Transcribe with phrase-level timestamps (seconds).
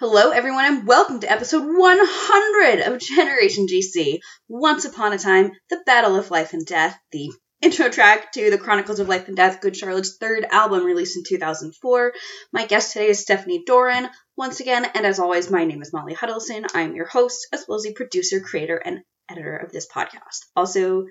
[0.00, 4.20] Hello, everyone, and welcome to episode 100 of Generation GC.
[4.48, 8.58] Once upon a time, the battle of life and death, the intro track to the
[8.58, 12.12] Chronicles of Life and Death, Good Charlotte's third album released in 2004.
[12.52, 16.14] My guest today is Stephanie Doran, once again, and as always, my name is Molly
[16.14, 16.64] Hudelson.
[16.72, 20.46] I am your host, as well as the producer, creator, and editor of this podcast.
[20.54, 21.06] Also,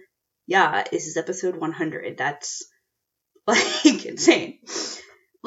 [0.46, 2.18] yeah, this is episode 100.
[2.18, 2.66] That's
[3.48, 4.60] like insane.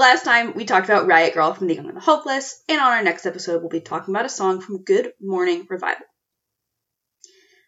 [0.01, 2.91] Last time we talked about Riot Girl from The Young and the Hopeless, and on
[2.91, 6.07] our next episode we'll be talking about a song from Good Morning Revival.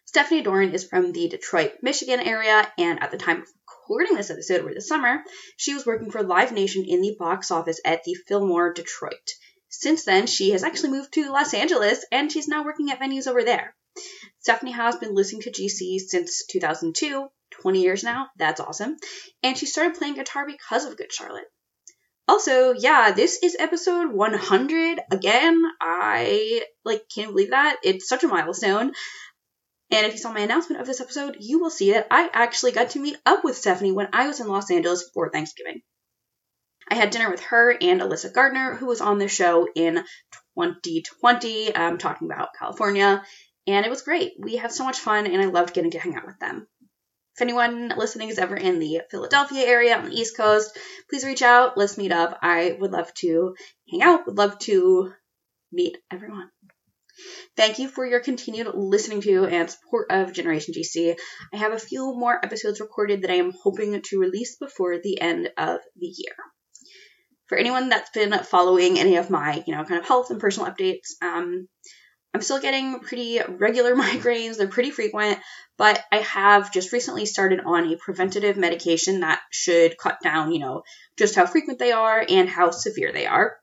[0.05, 4.31] Stephanie Doran is from the Detroit, Michigan area, and at the time of recording this
[4.31, 5.23] episode over the summer,
[5.57, 9.29] she was working for Live Nation in the box office at the Fillmore Detroit.
[9.69, 13.27] Since then, she has actually moved to Los Angeles, and she's now working at venues
[13.27, 13.75] over there.
[14.39, 17.27] Stephanie has been listening to GC since 2002,
[17.61, 18.29] 20 years now.
[18.37, 18.97] That's awesome.
[19.43, 21.45] And she started playing guitar because of Good Charlotte.
[22.27, 25.61] Also, yeah, this is episode 100 again.
[25.81, 27.77] I like can't believe that.
[27.83, 28.93] It's such a milestone.
[29.91, 32.71] And if you saw my announcement of this episode, you will see that I actually
[32.71, 35.81] got to meet up with Stephanie when I was in Los Angeles for Thanksgiving.
[36.89, 40.03] I had dinner with her and Alyssa Gardner, who was on the show in
[40.55, 43.23] 2020, um, talking about California,
[43.67, 44.33] and it was great.
[44.39, 46.67] We had so much fun, and I loved getting to hang out with them.
[47.35, 50.77] If anyone listening is ever in the Philadelphia area on the East Coast,
[51.09, 51.77] please reach out.
[51.77, 52.37] Let's meet up.
[52.43, 53.55] I would love to
[53.89, 55.11] hang out, would love to
[55.71, 56.49] meet everyone.
[57.55, 61.15] Thank you for your continued listening to and support of Generation GC.
[61.53, 65.19] I have a few more episodes recorded that I am hoping to release before the
[65.19, 66.35] end of the year.
[67.47, 70.71] For anyone that's been following any of my, you know, kind of health and personal
[70.71, 71.67] updates, um,
[72.33, 74.57] I'm still getting pretty regular migraines.
[74.57, 75.39] They're pretty frequent,
[75.77, 80.59] but I have just recently started on a preventative medication that should cut down, you
[80.59, 80.83] know,
[81.17, 83.55] just how frequent they are and how severe they are.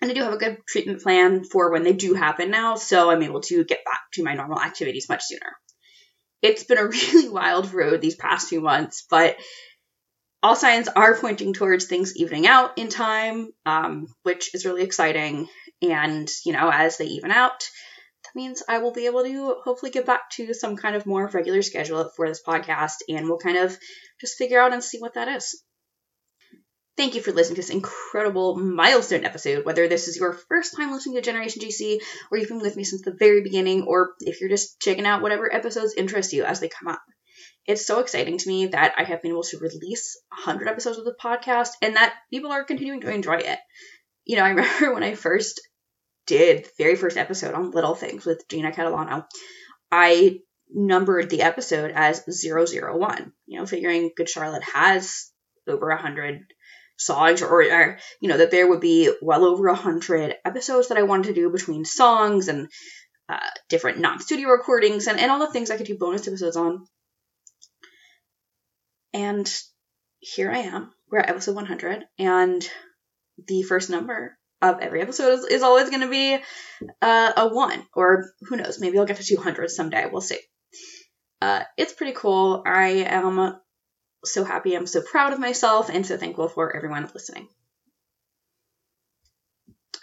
[0.00, 3.10] And I do have a good treatment plan for when they do happen now, so
[3.10, 5.56] I'm able to get back to my normal activities much sooner.
[6.42, 9.36] It's been a really wild road these past few months, but
[10.42, 15.48] all signs are pointing towards things evening out in time, um, which is really exciting.
[15.80, 17.66] And, you know, as they even out,
[18.34, 21.62] means I will be able to hopefully get back to some kind of more regular
[21.62, 23.76] schedule for this podcast and we'll kind of
[24.20, 25.62] just figure out and see what that is.
[26.96, 29.64] Thank you for listening to this incredible milestone episode.
[29.64, 31.98] Whether this is your first time listening to Generation GC,
[32.30, 35.20] or you've been with me since the very beginning, or if you're just checking out
[35.20, 37.02] whatever episodes interest you as they come up.
[37.66, 41.04] It's so exciting to me that I have been able to release 100 episodes of
[41.04, 43.58] the podcast and that people are continuing to enjoy it.
[44.24, 45.60] You know, I remember when I first
[46.26, 49.26] did the very first episode on Little Things with Gina Catalano,
[49.90, 50.40] I
[50.70, 55.30] numbered the episode as 001, you know, figuring Good Charlotte has
[55.68, 56.40] over 100
[56.96, 61.02] songs or, or, you know, that there would be well over 100 episodes that I
[61.02, 62.68] wanted to do between songs and
[63.28, 66.86] uh, different non-studio recordings and, and all the things I could do bonus episodes on.
[69.12, 69.52] And
[70.18, 70.90] here I am.
[71.10, 72.68] We're at episode 100 and
[73.46, 76.38] the first number of every episode is, is always going to be
[77.02, 80.08] uh, a one, or who knows, maybe I'll get to 200 someday.
[80.10, 80.38] We'll see.
[81.40, 82.62] Uh, it's pretty cool.
[82.64, 83.56] I am
[84.24, 84.74] so happy.
[84.74, 87.48] I'm so proud of myself and so thankful for everyone listening.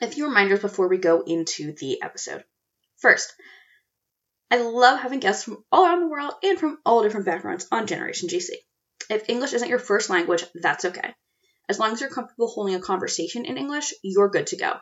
[0.01, 2.43] A few reminders before we go into the episode.
[2.97, 3.33] First,
[4.51, 7.87] I love having guests from all around the world and from all different backgrounds on
[7.87, 8.49] Generation GC.
[9.09, 11.13] If English isn't your first language, that's okay.
[11.71, 14.73] As long as you're comfortable holding a conversation in English, you're good to go.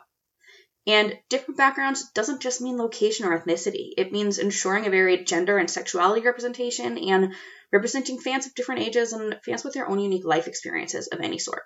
[0.88, 3.90] And different backgrounds doesn't just mean location or ethnicity.
[3.96, 7.32] It means ensuring a varied gender and sexuality representation and
[7.70, 11.38] representing fans of different ages and fans with their own unique life experiences of any
[11.38, 11.62] sort.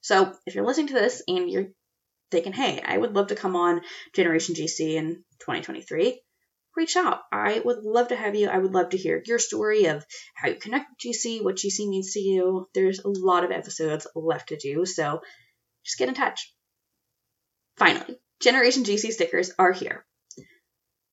[0.00, 1.68] So if you're listening to this and you're
[2.30, 3.82] thinking, hey, I would love to come on
[4.14, 6.22] Generation GC in 2023,
[6.78, 7.20] reach out.
[7.30, 8.48] I would love to have you.
[8.48, 11.88] I would love to hear your story of how you connect with GC, what GC
[11.88, 12.68] means to you.
[12.72, 15.20] There's a lot of episodes left to do, so
[15.84, 16.54] just get in touch.
[17.76, 20.06] Finally, Generation GC stickers are here.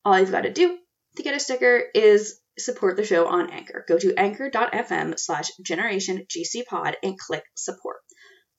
[0.03, 0.77] All you've got to do
[1.15, 3.83] to get a sticker is support the show on Anchor.
[3.87, 7.97] Go to anchor.fm slash generation GC pod and click support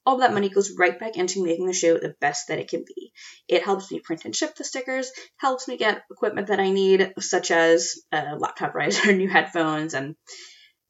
[0.07, 2.85] all that money goes right back into making the show the best that it can
[2.87, 3.13] be.
[3.49, 7.13] It helps me print and ship the stickers, helps me get equipment that I need,
[7.19, 10.15] such as a laptop riser, new headphones, and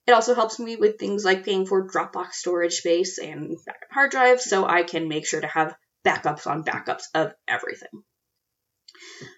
[0.07, 4.11] it also helps me with things like paying for Dropbox storage space and backup hard
[4.11, 5.75] drives so I can make sure to have
[6.07, 8.05] backups on backups of everything.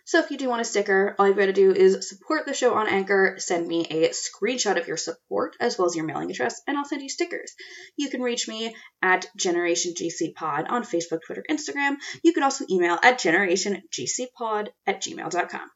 [0.04, 2.54] So if you do want a sticker, all you've got to do is support the
[2.54, 6.30] show on Anchor, send me a screenshot of your support as well as your mailing
[6.30, 7.52] address, and I'll send you stickers.
[7.96, 11.96] You can reach me at Generation GC Pod on Facebook, Twitter, Instagram.
[12.22, 15.70] You can also email at generationgcpod at gmail.com.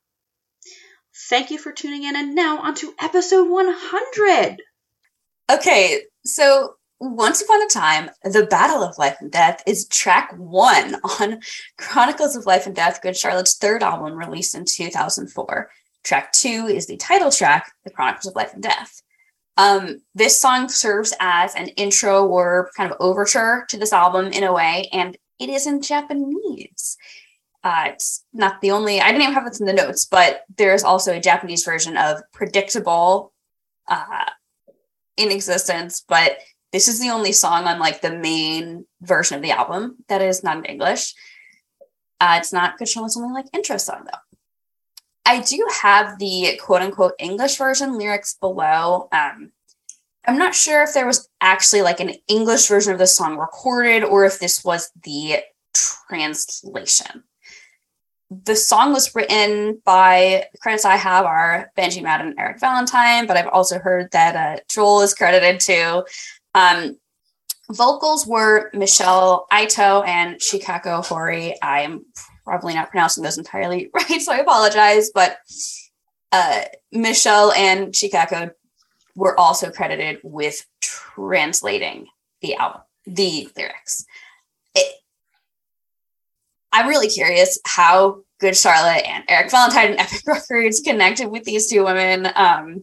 [1.29, 4.56] Thank you for tuning in, and now on to episode 100.
[5.50, 10.94] Okay, so once Upon a Time, The Battle of Life and Death is track one
[11.20, 11.40] on
[11.76, 15.70] Chronicles of Life and Death, Good Charlotte's third album released in 2004.
[16.04, 19.02] Track two is the title track, The Chronicles of Life and Death.
[19.56, 24.44] Um, this song serves as an intro or kind of overture to this album in
[24.44, 26.96] a way, and it is in Japanese.
[27.64, 30.84] Uh, it's not the only, I didn't even have this in the notes, but there's
[30.84, 33.32] also a Japanese version of Predictable
[33.88, 34.31] uh,
[35.16, 36.38] in existence, but
[36.72, 40.42] this is the only song on like the main version of the album that is
[40.42, 41.14] not in English.
[42.20, 44.19] Uh, it's not Good Show, it's only like intro song though.
[45.24, 49.08] I do have the quote unquote English version lyrics below.
[49.12, 49.52] Um,
[50.26, 54.04] I'm not sure if there was actually like an English version of the song recorded
[54.04, 55.40] or if this was the
[55.74, 57.24] translation
[58.44, 63.26] the song was written by the credits I have are Benji Madden and Eric Valentine,
[63.26, 66.04] but I've also heard that uh, Joel is credited too.
[66.54, 66.99] Um,
[67.70, 71.60] vocals were Michelle Ito and Chikako Hori.
[71.62, 72.04] I am
[72.44, 75.10] probably not pronouncing those entirely right, so I apologize.
[75.14, 75.37] But
[76.31, 78.52] uh, Michelle and Chikako
[79.14, 82.06] were also credited with translating
[82.40, 84.05] the album, the lyrics.
[84.75, 84.96] It,
[86.72, 91.69] I'm really curious how Good Charlotte and Eric Valentine and Epic Records connected with these
[91.69, 92.28] two women.
[92.34, 92.82] Um,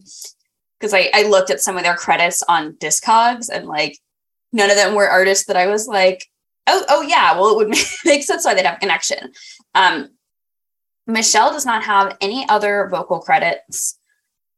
[0.80, 3.98] because I, I looked at some of their credits on Discogs and like
[4.52, 6.26] none of them were artists that I was like,
[6.66, 7.68] oh, oh yeah, well, it would
[8.04, 9.32] make sense why they'd have a connection.
[9.74, 10.08] Um,
[11.06, 13.98] Michelle does not have any other vocal credits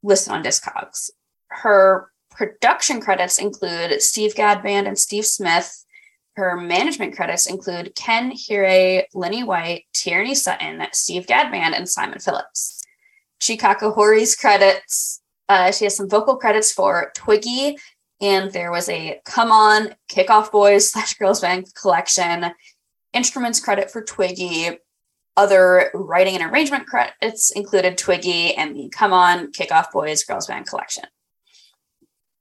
[0.02, 1.10] listed on Discogs.
[1.48, 5.84] Her production credits include Steve Gadd Band and Steve Smith,
[6.36, 12.20] her management credits include Ken Hire, Lenny White, Tierney Sutton, Steve Gadd Band, and Simon
[12.20, 12.82] Phillips.
[13.40, 17.78] Chikako Hori's credits, uh, she has some vocal credits for Twiggy,
[18.20, 22.52] and there was a Come On, Kickoff Boys slash Girls Band collection,
[23.12, 24.78] instruments credit for Twiggy,
[25.36, 30.66] other writing and arrangement credits included Twiggy and the Come On, Kickoff Boys Girls Band
[30.66, 31.04] collection.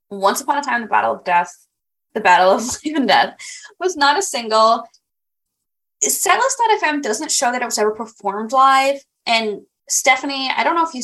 [0.10, 1.68] Once Upon a Time, The Battle of Death
[2.14, 3.38] the Battle of Life and Death,
[3.80, 4.84] was not a single.
[6.04, 9.02] Setlist.fm doesn't show that it was ever performed live.
[9.26, 11.04] And Stephanie, I don't know if you,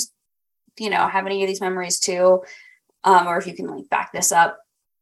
[0.79, 2.43] you know, have any of these memories too,
[3.03, 4.57] um, or if you can like back this up.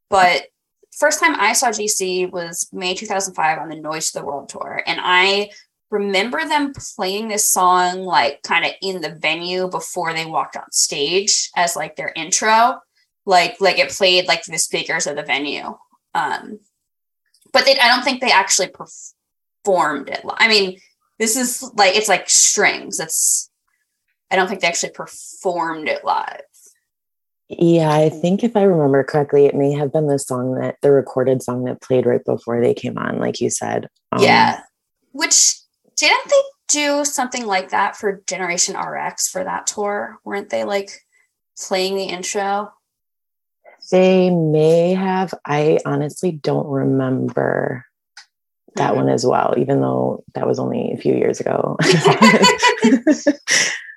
[0.10, 0.48] But
[0.92, 4.82] first time I saw GC was May 2005 on the Noise to the World tour,
[4.86, 5.50] and I
[5.92, 10.72] remember them playing this song like kind of in the venue before they walked on
[10.72, 12.80] stage as like their intro
[13.26, 15.76] like like it played like the speakers of the venue
[16.16, 16.60] um,
[17.52, 20.22] but they, I don't think they actually performed it.
[20.26, 20.80] I mean,
[21.20, 23.00] this is like it's like strings.
[23.00, 23.52] It's
[24.36, 26.42] I don't think they actually performed it live.
[27.48, 30.92] Yeah, I think if I remember correctly, it may have been the song that the
[30.92, 33.88] recorded song that played right before they came on, like you said.
[34.12, 34.60] Um, yeah.
[35.14, 35.56] Which
[35.96, 40.18] didn't they do something like that for Generation RX for that tour?
[40.26, 41.06] Weren't they like
[41.58, 42.74] playing the intro?
[43.90, 45.34] They may have.
[45.46, 47.86] I honestly don't remember
[48.76, 48.98] that mm-hmm.
[48.98, 51.78] one as well, even though that was only a few years ago.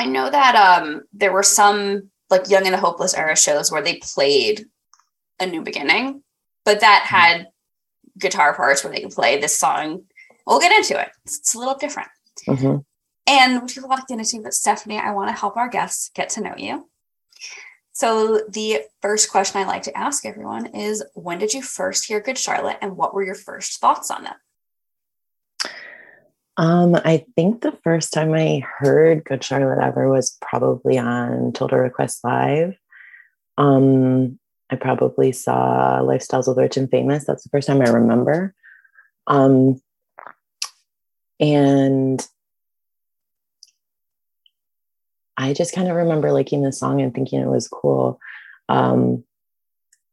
[0.00, 3.82] I know that um, there were some like Young and the Hopeless era shows where
[3.82, 4.64] they played
[5.38, 6.22] a new beginning,
[6.64, 7.16] but that mm-hmm.
[7.16, 7.46] had
[8.18, 10.04] guitar parts where they could play this song.
[10.46, 11.10] We'll get into it.
[11.26, 12.08] It's, it's a little different.
[12.48, 12.78] Mm-hmm.
[13.26, 16.10] And we have a lot get into, but Stephanie, I want to help our guests
[16.14, 16.88] get to know you.
[17.92, 22.20] So, the first question I like to ask everyone is When did you first hear
[22.20, 24.36] Good Charlotte and what were your first thoughts on them?
[26.60, 31.78] Um, I think the first time I heard Good Charlotte ever was probably on Total
[31.78, 32.76] Request Live.
[33.56, 34.38] Um,
[34.68, 37.24] I probably saw Lifestyles of Rich and Famous.
[37.24, 38.54] That's the first time I remember.
[39.26, 39.80] Um,
[41.40, 42.28] and
[45.38, 48.20] I just kind of remember liking the song and thinking it was cool.
[48.68, 49.24] Um,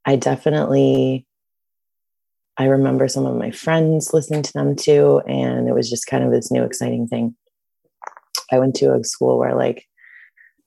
[0.06, 1.27] I definitely,
[2.58, 6.24] I remember some of my friends listening to them too, and it was just kind
[6.24, 7.36] of this new exciting thing.
[8.52, 9.86] I went to a school where like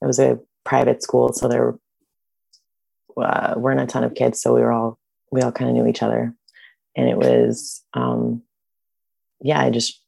[0.01, 1.75] it was a private school, so there
[3.17, 4.97] uh, weren't a ton of kids, so we were all
[5.31, 6.33] we all kind of knew each other,
[6.95, 8.43] and it was um,
[9.41, 10.01] yeah, I just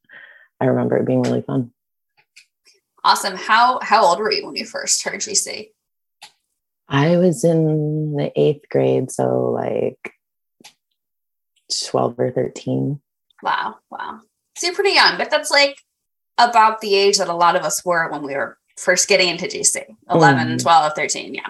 [0.62, 1.72] I remember it being really fun.
[3.04, 3.36] Awesome.
[3.36, 5.72] How how old were you when you first heard GC?
[6.88, 10.13] I was in the eighth grade, so like
[11.82, 13.00] 12 or 13.
[13.42, 13.76] Wow.
[13.90, 14.22] Wow.
[14.58, 15.78] So you're pretty young, but that's like
[16.38, 19.46] about the age that a lot of us were when we were first getting into
[19.46, 20.62] GC 11, mm.
[20.62, 21.34] 12, 13.
[21.34, 21.42] Yeah.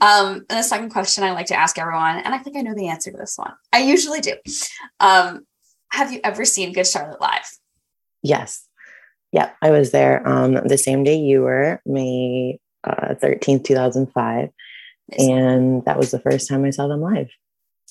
[0.00, 2.74] Um, and the second question I like to ask everyone, and I think I know
[2.74, 3.52] the answer to this one.
[3.72, 4.34] I usually do.
[4.98, 5.46] Um,
[5.90, 7.46] have you ever seen Good Charlotte live?
[8.22, 8.66] Yes.
[9.32, 9.56] Yep.
[9.62, 14.50] I was there um, the same day you were, May uh, 13th, 2005.
[15.18, 17.28] And that was the first time I saw them live.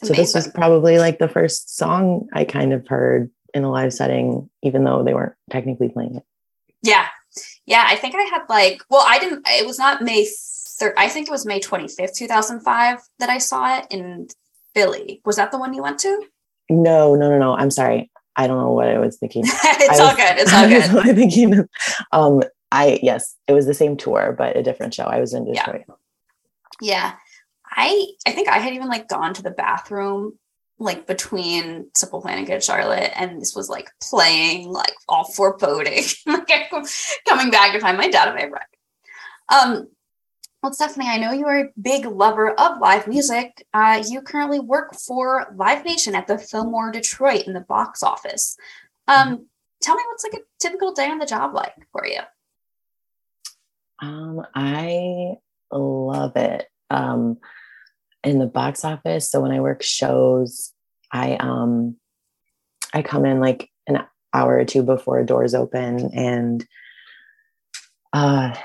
[0.02, 0.16] Amazing.
[0.16, 3.94] So this was probably like the first song I kind of heard in a live
[3.94, 6.24] setting, even though they weren't technically playing it.
[6.82, 7.08] Yeah.
[7.66, 7.86] Yeah.
[7.88, 10.94] I think I had like, well, I didn't, it was not May 3rd.
[10.98, 14.28] I think it was May 25th, 2005 that I saw it in
[14.74, 15.22] Philly.
[15.26, 16.26] Was that the one you went to?
[16.70, 17.56] No, no, no, no.
[17.56, 18.10] I'm sorry.
[18.36, 19.44] I don't know what I was thinking.
[19.48, 20.38] it's all good.
[20.38, 20.84] It's all good.
[20.84, 21.68] I was thinking,
[22.12, 22.42] um,
[22.72, 25.04] I yes, it was the same tour, but a different show.
[25.04, 25.84] I was in Detroit.
[26.80, 27.12] Yeah.
[27.12, 27.14] yeah.
[27.72, 30.38] I I think I had even like gone to the bathroom
[30.82, 36.72] like between Simple Plan and Charlotte, and this was like playing like all foreboding, like
[37.28, 38.66] coming back to find my dad and my friend.
[39.50, 39.88] Um,
[40.62, 43.66] well, Stephanie, I know you are a big lover of live music.
[43.74, 48.58] Uh, you currently work for Live Nation at the Fillmore Detroit in the box office.
[49.08, 49.48] Um,
[49.82, 52.20] tell me what's like a typical day on the job like for you.
[54.00, 55.34] Um, I
[55.72, 56.68] love it.
[56.90, 57.38] Um,
[58.24, 59.30] in the box office.
[59.32, 60.72] So when I work shows,
[61.12, 61.98] I um
[62.94, 66.66] I come in like an hour or two before doors open and
[68.14, 68.56] uh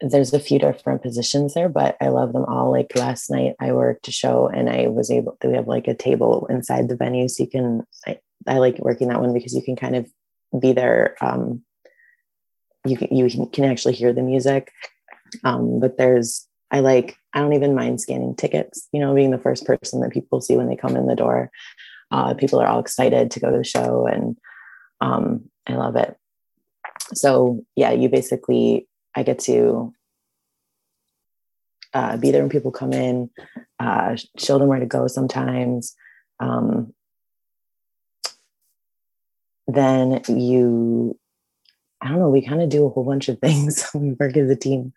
[0.00, 2.70] there's a few different positions there, but I love them all.
[2.70, 5.94] Like last night I worked a show and I was able to have like a
[5.94, 7.28] table inside the venue.
[7.28, 10.06] So you can I, I like working that one because you can kind of
[10.60, 11.62] be there um
[12.84, 14.70] you can, you can actually hear the music.
[15.42, 19.38] Um, but there's, I like, I don't even mind scanning tickets, you know, being the
[19.38, 21.50] first person that people see when they come in the door.
[22.10, 24.36] Uh, people are all excited to go to the show and
[25.00, 26.16] um, I love it.
[27.12, 29.92] So, yeah, you basically, I get to
[31.92, 33.30] uh, be there when people come in,
[33.78, 35.94] uh, show them where to go sometimes.
[36.40, 36.92] Um,
[39.66, 41.18] then you
[42.04, 43.86] I don't know, we kind of do a whole bunch of things.
[43.94, 44.92] we work as a team.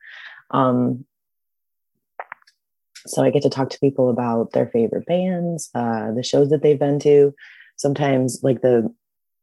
[0.51, 1.05] Um,
[3.07, 6.61] so I get to talk to people about their favorite bands, uh, the shows that
[6.61, 7.33] they've been to.
[7.75, 8.93] Sometimes, like the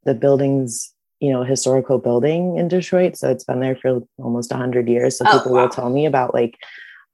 [0.04, 4.88] the buildings, you know, historical building in Detroit, so it's been there for almost hundred
[4.88, 5.18] years.
[5.18, 5.62] So oh, people wow.
[5.62, 6.58] will tell me about like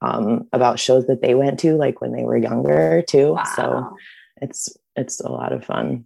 [0.03, 3.35] um, about shows that they went to, like when they were younger too.
[3.35, 3.45] Wow.
[3.57, 3.97] So
[4.41, 6.05] it's it's a lot of fun.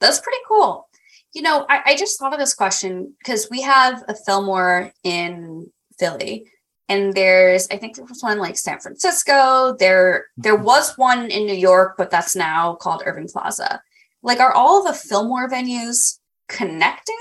[0.00, 0.88] That's pretty cool.
[1.34, 5.70] You know, I, I just thought of this question because we have a Fillmore in
[5.98, 6.50] Philly,
[6.88, 9.76] and there's I think there was one like San Francisco.
[9.78, 10.64] There there mm-hmm.
[10.64, 13.82] was one in New York, but that's now called Irving Plaza.
[14.22, 17.14] Like, are all the Fillmore venues connected?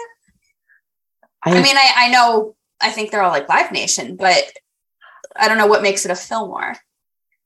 [1.44, 4.44] I, I mean, I, I know I think they're all like Live Nation, but
[5.36, 6.76] I don't know what makes it a Fillmore.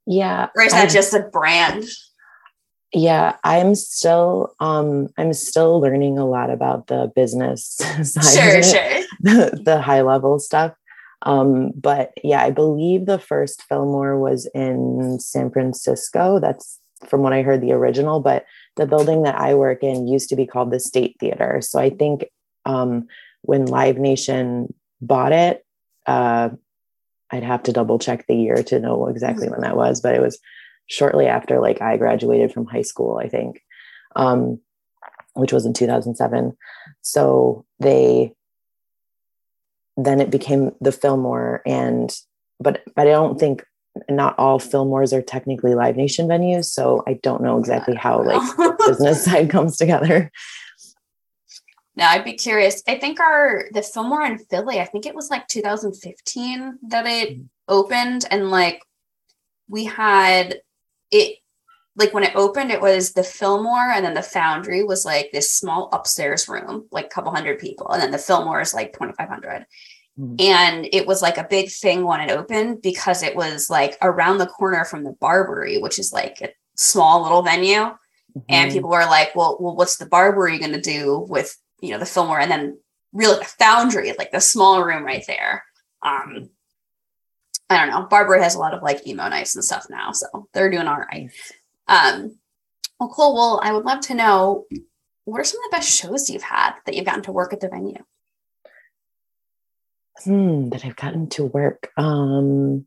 [0.05, 0.49] Yeah.
[0.55, 1.85] Or is that I, just a brand?
[2.93, 9.03] yeah i'm still um i'm still learning a lot about the business side sure sure
[9.19, 10.73] the, the high level stuff
[11.23, 17.33] um but yeah i believe the first fillmore was in san francisco that's from what
[17.33, 18.45] i heard the original but
[18.77, 21.89] the building that i work in used to be called the state theater so i
[21.89, 22.25] think
[22.65, 23.07] um
[23.41, 25.65] when live nation bought it
[26.05, 26.49] uh
[27.31, 30.21] i'd have to double check the year to know exactly when that was but it
[30.21, 30.39] was
[30.89, 33.61] shortly after like I graduated from high school, I think,
[34.15, 34.59] um,
[35.33, 36.57] which was in 2007.
[37.01, 38.33] So they
[40.05, 42.13] then it became the Fillmore, and
[42.59, 43.63] but but I don't think
[44.09, 48.77] not all Fillmores are technically Live Nation venues, so I don't know exactly how like
[48.85, 50.31] business side comes together.
[51.95, 52.81] Now I'd be curious.
[52.87, 57.29] I think our the Fillmore in Philly, I think it was like 2015 that it
[57.29, 57.43] mm-hmm.
[57.67, 58.81] opened, and like
[59.67, 60.61] we had
[61.11, 61.37] it
[61.99, 65.51] like when it opened, it was the Fillmore and then the Foundry was like this
[65.51, 69.65] small upstairs room, like a couple hundred people, and then the Fillmore is like 2,500.
[70.17, 70.35] Mm-hmm.
[70.39, 74.37] And it was like a big thing when it opened because it was like around
[74.37, 77.73] the corner from the Barbary, which is like a small little venue.
[77.73, 78.39] Mm-hmm.
[78.47, 81.99] And people were like, well, well, what's the Barbary going to do with, you know,
[81.99, 82.39] the Fillmore?
[82.39, 82.79] And then
[83.11, 85.63] really the Foundry, like the small room right there.
[86.01, 86.49] Um,
[87.69, 88.07] I don't know.
[88.07, 90.97] Barbary has a lot of like emo nights and stuff now, so they're doing all
[90.97, 91.29] right.
[91.89, 92.37] Um,
[92.99, 93.33] well, cool.
[93.33, 94.65] Well, I would love to know
[95.25, 97.59] what are some of the best shows you've had that you've gotten to work at
[97.59, 98.03] the venue.
[100.23, 101.91] hmm, that I've gotten to work.
[101.97, 102.85] Um,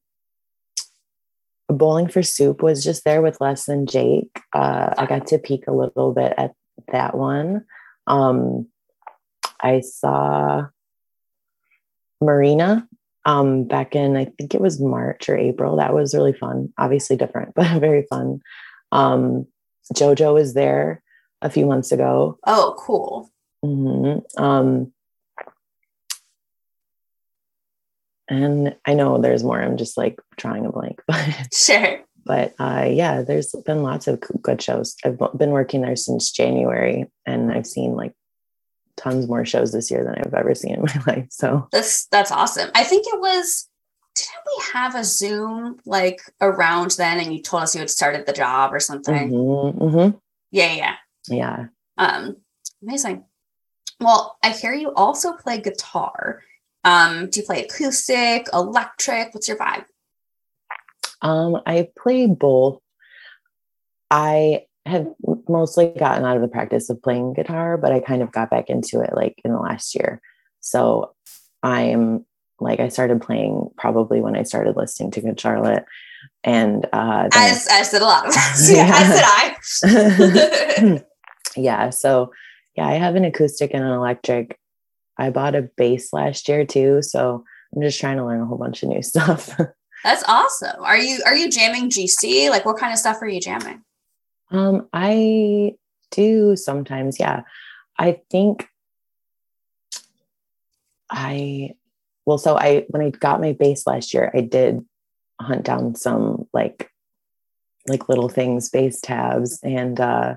[1.68, 4.38] Bowling for Soup was just there with Less Than Jake.
[4.52, 6.52] Uh, I got to peek a little bit at
[6.92, 7.64] that one.
[8.06, 8.68] Um,
[9.61, 10.66] I saw
[12.21, 12.87] Marina
[13.25, 15.76] um, back in, I think it was March or April.
[15.76, 16.73] That was really fun.
[16.76, 18.40] Obviously different, but very fun.
[18.92, 19.46] Um,
[19.94, 21.02] JoJo was there
[21.40, 22.38] a few months ago.
[22.46, 23.30] Oh, cool.
[23.64, 24.42] Mm-hmm.
[24.42, 24.92] Um,
[28.28, 29.61] and I know there's more.
[29.61, 32.00] I'm just like trying a blank, but Sure.
[32.25, 34.96] but uh, yeah, there's been lots of good shows.
[35.04, 38.12] I've been working there since January, and I've seen like
[38.96, 41.26] tons more shows this year than I've ever seen in my life.
[41.30, 42.70] So That's that's awesome.
[42.75, 43.68] I think it was
[44.14, 48.26] didn't we have a Zoom like around then and you told us you had started
[48.26, 49.31] the job or something?
[49.31, 50.21] mhm, mhm.
[50.50, 50.95] Yeah, yeah.
[51.28, 51.66] yeah,
[51.97, 52.37] Um
[52.83, 53.25] amazing.
[54.00, 56.42] Well, I hear you also play guitar.
[56.85, 59.33] Um, do you play acoustic, electric?
[59.35, 59.85] What's your vibe?
[61.23, 62.81] um, I play both.
[64.11, 65.07] I have
[65.49, 68.69] mostly gotten out of the practice of playing guitar, but I kind of got back
[68.69, 70.21] into it like in the last year.
[70.61, 71.14] So
[71.62, 72.26] I'm
[72.62, 75.85] like I started playing probably when I started listening to Good Charlotte,
[76.45, 78.71] and uh, then I- As as a lot of us.
[78.73, 81.04] yeah, as did I.
[81.57, 82.33] yeah so
[82.76, 84.59] yeah i have an acoustic and an electric
[85.19, 87.45] i bought a bass last year too so
[87.76, 89.50] i'm just trying to learn a whole bunch of new stuff
[90.02, 90.83] That's awesome.
[90.83, 92.49] Are you are you jamming GC?
[92.49, 93.83] Like what kind of stuff are you jamming?
[94.50, 95.75] um i
[96.11, 97.42] do sometimes yeah
[97.99, 98.66] i think
[101.11, 101.73] i
[102.26, 104.85] well so i when i got my bass last year i did
[105.41, 106.91] hunt down some like
[107.88, 110.35] like little things bass tabs and uh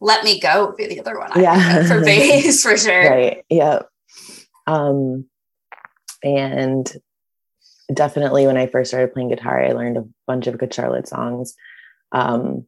[0.00, 1.32] Let me go would be the other one.
[1.32, 1.86] I Yeah.
[1.86, 3.10] for bass for sure.
[3.10, 3.80] right yeah
[4.66, 5.24] um
[6.22, 6.90] and
[7.92, 11.54] definitely when i first started playing guitar i learned a bunch of good charlotte songs
[12.12, 12.66] um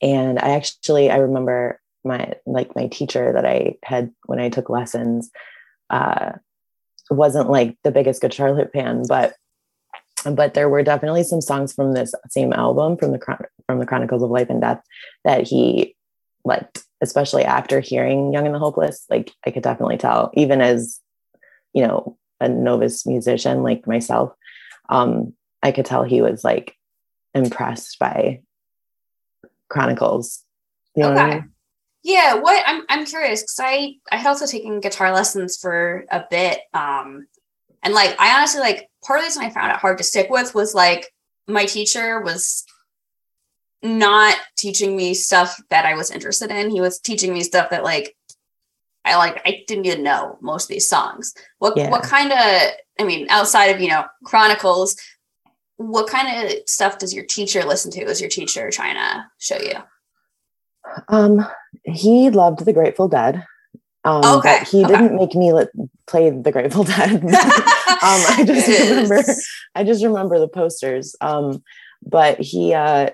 [0.00, 4.70] and i actually i remember my like my teacher that i had when i took
[4.70, 5.30] lessons
[5.90, 6.32] uh
[7.10, 9.34] wasn't like the biggest good charlotte fan but
[10.24, 13.20] but there were definitely some songs from this same album from the
[13.66, 14.82] from the chronicles of life and death
[15.24, 15.94] that he
[16.44, 19.06] liked especially after hearing young and the hopeless.
[19.08, 21.00] Like i could definitely tell even as
[21.72, 24.32] you know a novice musician like myself
[24.88, 25.32] um
[25.62, 26.74] i could tell he was like
[27.34, 28.40] impressed by
[29.68, 30.44] chronicles.
[30.94, 31.50] You know what I mean?
[32.02, 36.24] Yeah, what I'm I'm curious because I I had also taken guitar lessons for a
[36.30, 36.60] bit.
[36.74, 37.26] Um
[37.82, 40.30] and like I honestly like part of the reason I found it hard to stick
[40.30, 41.12] with was like
[41.46, 42.64] my teacher was
[43.82, 46.70] not teaching me stuff that I was interested in.
[46.70, 48.16] He was teaching me stuff that like
[49.04, 51.34] I like I didn't even know most of these songs.
[51.58, 51.90] What Yeah.
[51.90, 54.96] what kind of I mean outside of you know Chronicles,
[55.76, 58.02] what kind of stuff does your teacher listen to?
[58.04, 59.74] Is your teacher trying to show you?
[61.08, 61.46] Um
[61.84, 63.44] he loved the grateful dead
[64.04, 64.92] um Okay, but he okay.
[64.92, 65.68] didn't make me let,
[66.06, 69.22] play the grateful dead um i just remember.
[69.74, 71.14] I just remember the posters.
[71.20, 71.62] Um,
[72.04, 73.10] but he, uh,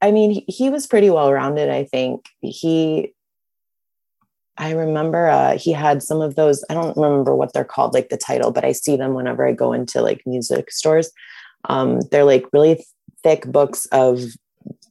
[0.00, 1.68] I mean, he, he was pretty well rounded.
[1.68, 3.12] I think he,
[4.56, 6.64] I remember uh, he had some of those.
[6.68, 9.52] I don't remember what they're called, like the title, but I see them whenever I
[9.52, 11.10] go into like music stores.
[11.68, 12.84] Um, they're like really
[13.22, 14.20] thick books of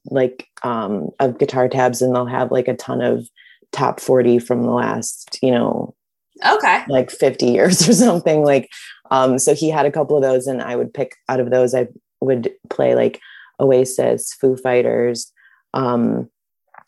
[0.06, 3.28] like um, of guitar tabs, and they'll have like a ton of
[3.72, 5.96] top forty from the last, you know,
[6.46, 6.84] Okay.
[6.88, 8.70] like 50 years or something like
[9.12, 11.76] um so he had a couple of those and i would pick out of those
[11.76, 11.88] i
[12.20, 13.20] would play like
[13.60, 15.32] oasis foo fighters
[15.76, 16.28] um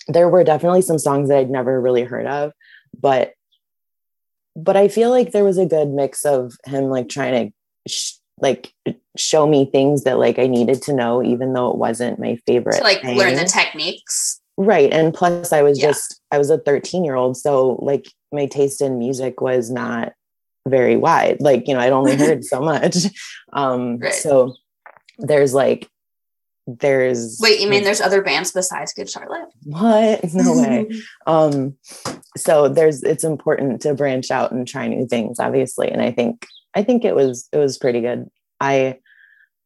[0.07, 2.51] there were definitely some songs that i'd never really heard of
[2.99, 3.33] but
[4.55, 7.51] but i feel like there was a good mix of him like trying
[7.85, 8.73] to sh- like
[9.17, 12.77] show me things that like i needed to know even though it wasn't my favorite
[12.77, 14.39] To like learn the techniques.
[14.57, 14.91] Right.
[14.93, 15.87] And plus I was Yeah.
[15.87, 17.37] just I was a 13 year old.
[17.37, 20.13] So like my taste in music was not
[20.67, 21.37] very wide.
[21.41, 22.95] Like, you know, I'd only heard so much.
[23.51, 24.13] Um Right.
[24.13, 24.53] so
[25.17, 25.89] there's like
[26.65, 29.49] there's Wait, you mean there's other bands besides Good Charlotte?
[29.65, 30.21] what?
[30.33, 30.87] No way.
[31.27, 31.75] um
[32.37, 35.89] so there's it's important to branch out and try new things, obviously.
[35.91, 36.45] And I think
[36.75, 38.29] I think it was it was pretty good.
[38.59, 38.99] I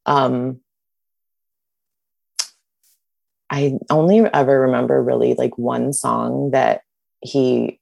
[0.07, 0.59] um
[3.49, 6.81] I only ever remember really like one song that
[7.21, 7.79] he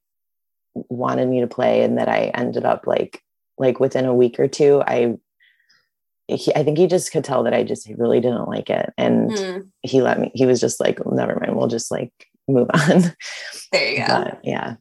[0.73, 3.21] wanted me to play and that I ended up like
[3.57, 5.15] like within a week or two I
[6.27, 9.31] he, I think he just could tell that I just really didn't like it and
[9.37, 12.11] Hmm, he let me he was just like never mind we'll just like
[12.47, 13.13] move on
[13.71, 14.05] there you go.
[14.07, 14.75] but yeah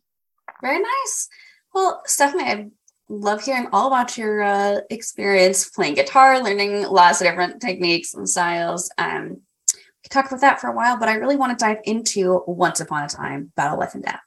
[0.63, 1.29] Very nice.
[1.75, 2.71] Well, Stephanie, I've
[3.09, 8.29] love hearing all about your uh, experience playing guitar, learning lots of different techniques and
[8.29, 8.90] styles.
[8.99, 9.40] Um,
[9.73, 12.43] we could talk about that for a while, but I really want to dive into
[12.47, 14.21] Once Upon a Time, Battle, of Life, and Death.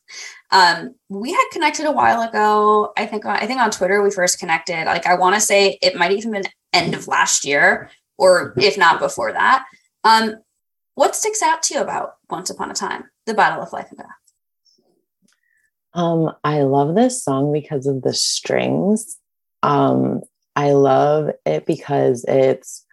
[0.51, 2.93] Um, we had connected a while ago.
[2.97, 4.85] I think I think on Twitter we first connected.
[4.85, 8.77] Like I want to say it might even been end of last year, or if
[8.77, 9.65] not before that.
[10.03, 10.37] Um,
[10.95, 13.99] what sticks out to you about Once Upon a Time, the Battle of Life and
[13.99, 14.07] Death?
[15.97, 19.17] Um, I love this song because of the strings.
[19.63, 20.21] Um,
[20.55, 22.85] I love it because it's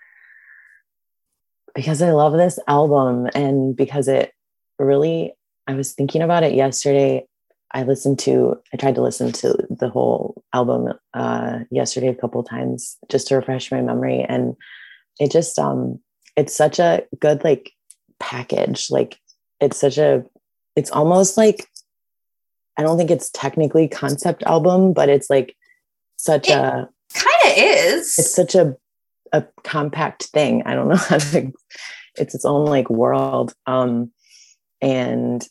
[1.75, 4.33] because I love this album and because it
[4.79, 5.35] really
[5.67, 7.27] I was thinking about it yesterday.
[7.73, 12.43] I listened to I tried to listen to the whole album uh yesterday a couple
[12.43, 14.57] times just to refresh my memory and
[15.19, 15.99] it just um
[16.37, 17.73] it's such a good like
[18.21, 19.19] package like
[19.61, 20.25] it's such a
[20.77, 21.67] it's almost like
[22.77, 25.57] I don't think it's technically concept album, but it's like
[26.17, 28.19] such It a Kind of is.
[28.19, 28.77] it's such a
[29.33, 30.63] a compact thing.
[30.67, 31.53] I don't know how to
[32.17, 33.55] it's its own like world.
[33.67, 34.11] Um
[34.83, 35.47] and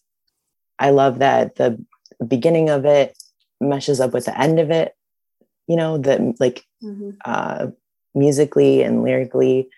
[0.80, 1.84] I love that the
[2.26, 3.18] beginning of it
[3.62, 4.94] meshes up with the end of it,
[5.68, 7.16] you know, that like Mhm.
[7.24, 7.68] uh
[8.14, 9.70] musically and lyrically.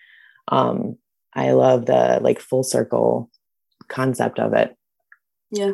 [0.48, 0.98] Um
[1.34, 3.30] I love the like full circle
[3.88, 4.76] concept of it.
[5.50, 5.72] Yeah.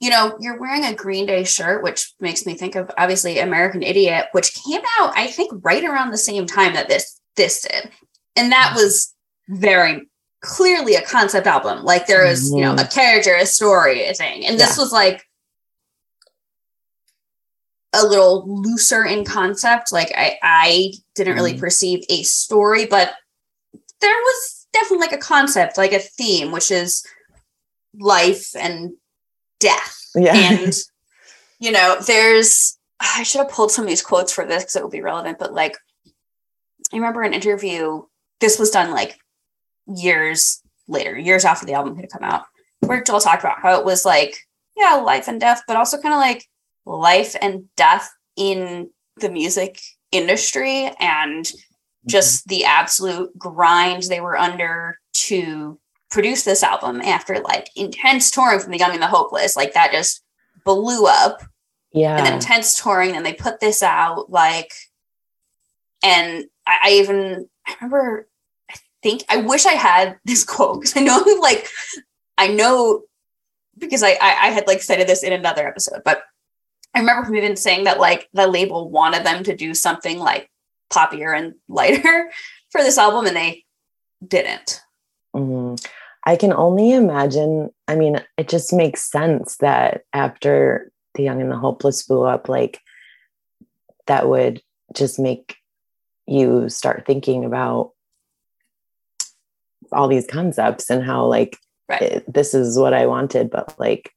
[0.00, 3.82] You know, you're wearing a Green Day shirt, which makes me think of obviously American
[3.82, 7.90] Idiot, which came out, I think, right around the same time that this this did.
[8.34, 9.14] And that was
[9.48, 10.08] very
[10.40, 11.84] clearly a concept album.
[11.84, 14.46] Like there was, you know, a character, a story, a thing.
[14.46, 14.82] And this Yeah.
[14.84, 15.22] was like
[17.92, 19.92] a little looser in concept.
[19.92, 21.60] Like I I didn't really Mhm.
[21.60, 23.12] perceive a story, but
[24.00, 27.04] there was definitely like a concept, like a theme, which is
[27.98, 28.92] life and
[29.60, 30.10] death.
[30.14, 30.34] Yeah.
[30.34, 30.74] And,
[31.60, 34.82] you know, there's, I should have pulled some of these quotes for this because it
[34.82, 35.76] will be relevant, but like,
[36.92, 38.02] I remember an interview,
[38.40, 39.18] this was done like
[39.86, 42.44] years later, years after the album had come out,
[42.80, 44.36] where Joel talked about how it was like,
[44.76, 46.46] yeah, life and death, but also kind of like
[46.84, 52.08] life and death in the music industry and mm-hmm.
[52.08, 55.78] just the absolute grind they were under to
[56.10, 59.92] produce this album after like intense touring from the young and the hopeless like that
[59.92, 60.22] just
[60.64, 61.42] blew up
[61.92, 62.16] yeah.
[62.16, 64.72] and then intense touring and they put this out like
[66.02, 68.28] and I, I even i remember
[68.70, 71.68] i think i wish i had this quote because i know like
[72.36, 73.02] i know
[73.78, 76.22] because I, I i had like cited this in another episode but
[76.94, 80.50] i remember him even saying that like the label wanted them to do something like
[80.90, 82.30] poppier and lighter
[82.70, 83.64] for this album and they
[84.26, 84.82] didn't.
[86.24, 87.70] I can only imagine.
[87.88, 92.48] I mean, it just makes sense that after The Young and the Hopeless blew up,
[92.48, 92.80] like
[94.06, 94.62] that would
[94.94, 95.56] just make
[96.26, 97.92] you start thinking about
[99.92, 101.56] all these concepts and how, like,
[101.88, 102.02] Right.
[102.02, 104.10] it- this is what I wanted, but like,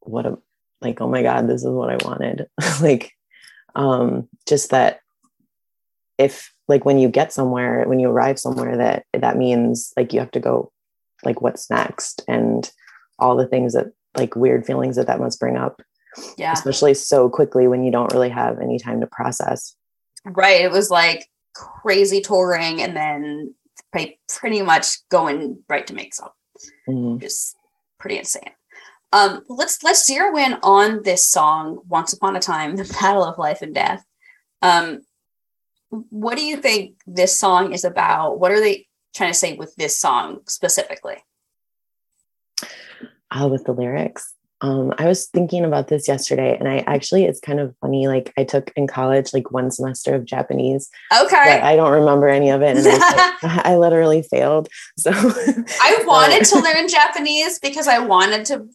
[0.00, 0.38] what a
[0.80, 2.46] like, oh my God, this is what I wanted.
[2.80, 3.12] like,
[3.74, 5.00] um, just that
[6.18, 10.18] if like when you get somewhere when you arrive somewhere that that means like you
[10.20, 10.70] have to go
[11.24, 12.70] like what's next and
[13.18, 15.82] all the things that like weird feelings that that must bring up
[16.36, 16.52] yeah.
[16.52, 19.74] especially so quickly when you don't really have any time to process.
[20.24, 20.62] Right.
[20.62, 23.54] It was like crazy touring and then
[24.28, 26.30] pretty much going right to make some
[26.88, 27.20] Mhm.
[27.20, 27.56] just
[27.98, 28.50] pretty insane.
[29.12, 33.38] Um let's let's zero in on this song once upon a time the battle of
[33.38, 34.04] life and death.
[34.62, 35.00] Um
[35.90, 38.38] what do you think this song is about?
[38.38, 41.16] What are they trying to say with this song specifically
[43.30, 47.40] uh, with the lyrics um, i was thinking about this yesterday and i actually it's
[47.40, 51.60] kind of funny like i took in college like one semester of japanese but okay
[51.60, 55.12] i don't remember any of it and i, I literally failed so
[55.80, 58.68] I wanted to learn Japanese because I wanted to,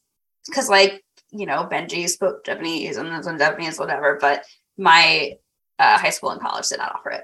[0.48, 4.18] because like you know Benji spoke Japanese and was in Japanese, whatever.
[4.20, 4.46] But
[4.78, 5.38] my
[5.80, 7.24] uh, high school and college did not offer it.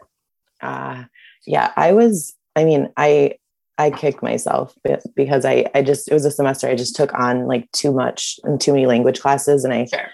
[0.61, 1.03] uh
[1.47, 3.33] yeah i was i mean i
[3.77, 4.75] i kicked myself
[5.15, 8.39] because i i just it was a semester i just took on like too much
[8.43, 10.07] and too many language classes and i Sure.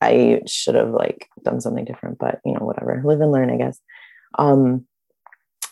[0.00, 3.02] i should have like done something different but you know whatever.
[3.04, 3.78] Live and learn i guess.
[4.38, 4.86] Um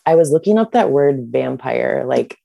[0.06, 2.36] i was looking up that word vampire like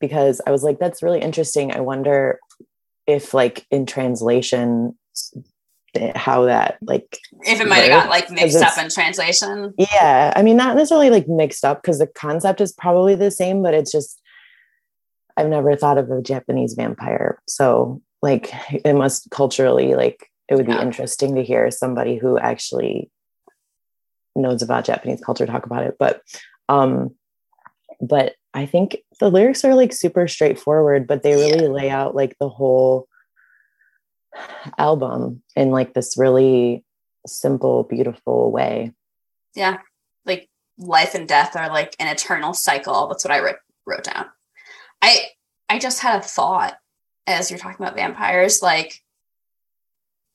[0.00, 1.72] because i was like that's really interesting.
[1.72, 2.38] I wonder
[3.06, 4.98] if like in translation
[6.16, 9.74] how that like If it might have got like mixed up in translation.
[9.78, 13.62] yeah i mean not necessarily like mixed up because the concept is probably the same
[13.62, 14.20] but it's just
[15.36, 20.66] i've never thought of a japanese vampire so like it must culturally like it would
[20.66, 20.82] be Yeah.
[20.82, 23.10] interesting to hear somebody who actually
[24.36, 26.20] knows about Japanese culture talk about it, but
[26.68, 27.14] um,
[28.00, 31.70] but I think the lyrics are like super straightforward, but they really yeah.
[31.70, 33.08] lay out like the whole
[34.78, 36.84] album in like this really
[37.26, 38.92] simple, beautiful way.
[39.54, 39.78] Yeah.
[40.24, 43.08] Like life and death are like an eternal cycle.
[43.08, 44.26] That's what I wrote wrote down.
[45.02, 45.16] I
[45.68, 46.76] I just had a thought
[47.26, 49.02] as you're talking about vampires, like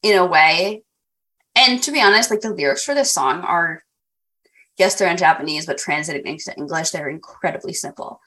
[0.03, 0.83] in a way.
[1.55, 3.83] And to be honest, like the lyrics for this song are
[4.77, 8.19] yes, they're in Japanese, but translated into English, they're incredibly simple.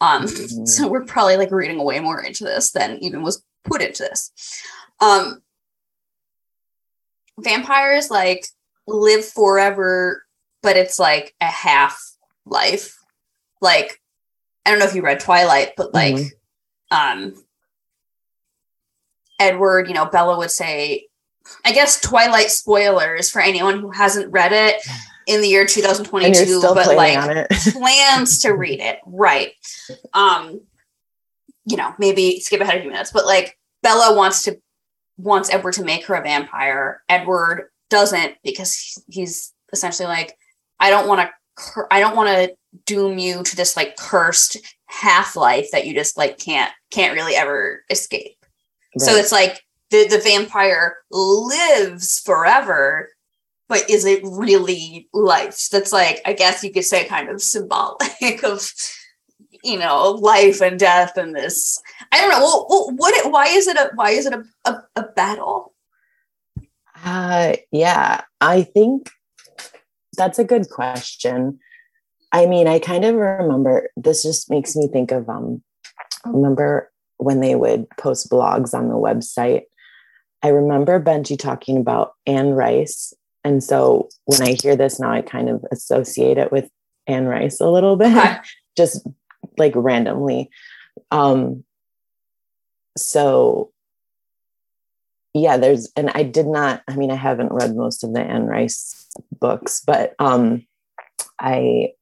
[0.00, 0.64] Um, mm-hmm.
[0.64, 4.32] so we're probably like reading way more into this than even was put into this.
[5.00, 5.42] Um,
[7.38, 8.46] vampires like
[8.86, 10.24] live forever,
[10.62, 12.00] but it's like a half
[12.44, 12.96] life.
[13.60, 14.00] Like,
[14.64, 16.96] I don't know if you read Twilight, but like, mm-hmm.
[16.96, 17.34] um,
[19.38, 21.06] Edward, you know, Bella would say,
[21.64, 24.82] I guess Twilight spoilers for anyone who hasn't read it
[25.26, 28.98] in the year 2022, but like plans to read it.
[29.06, 29.52] Right.
[30.12, 30.60] Um,
[31.68, 34.60] you know, maybe skip ahead a few minutes, but like Bella wants to
[35.16, 37.02] wants Edward to make her a vampire.
[37.08, 40.36] Edward doesn't because he's essentially like,
[40.80, 42.54] I don't want to, I don't want to
[42.86, 47.34] doom you to this like cursed half life that you just like can't can't really
[47.34, 48.36] ever escape.
[48.98, 49.04] Right.
[49.04, 53.10] So it's like the the vampire lives forever,
[53.68, 55.68] but is it really life?
[55.70, 58.70] That's like I guess you could say kind of symbolic of
[59.64, 61.80] you know life and death and this
[62.12, 64.82] i don't know well, well what why is it a why is it a, a,
[64.96, 65.74] a battle?
[67.04, 69.10] Uh yeah i think
[70.16, 71.60] that's a good question.
[72.32, 75.62] I mean i kind of remember this just makes me think of um
[76.26, 79.62] remember when they would post blogs on the website?
[80.42, 83.12] I remember benji talking about anne rice
[83.44, 86.70] and so when i hear this now i kind of associate it with
[87.06, 88.16] anne rice a little bit.
[88.16, 88.36] Okay.
[88.76, 89.04] just
[89.58, 90.50] like randomly.
[91.10, 91.64] Um,
[92.96, 93.72] so
[95.34, 98.46] yeah, there's, and I did not, I mean, I haven't read most of the Anne
[98.46, 99.06] Rice
[99.38, 100.66] books, but um,
[101.38, 101.92] I,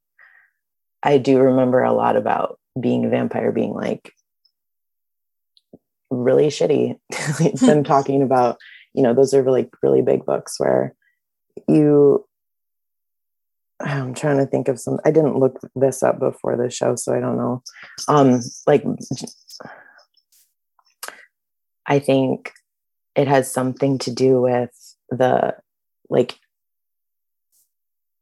[1.03, 4.13] I do remember a lot about being a vampire being like
[6.11, 6.99] really shitty.
[7.61, 8.59] Them talking about,
[8.95, 10.95] you know, those are really, really big books where
[11.69, 12.27] you
[13.81, 14.99] I'm trying to think of some.
[15.05, 17.63] I didn't look this up before the show, so I don't know.
[18.09, 18.85] Um, like,
[21.87, 22.53] I think
[23.15, 24.71] it has something to do with
[25.11, 25.57] the
[26.09, 26.37] like,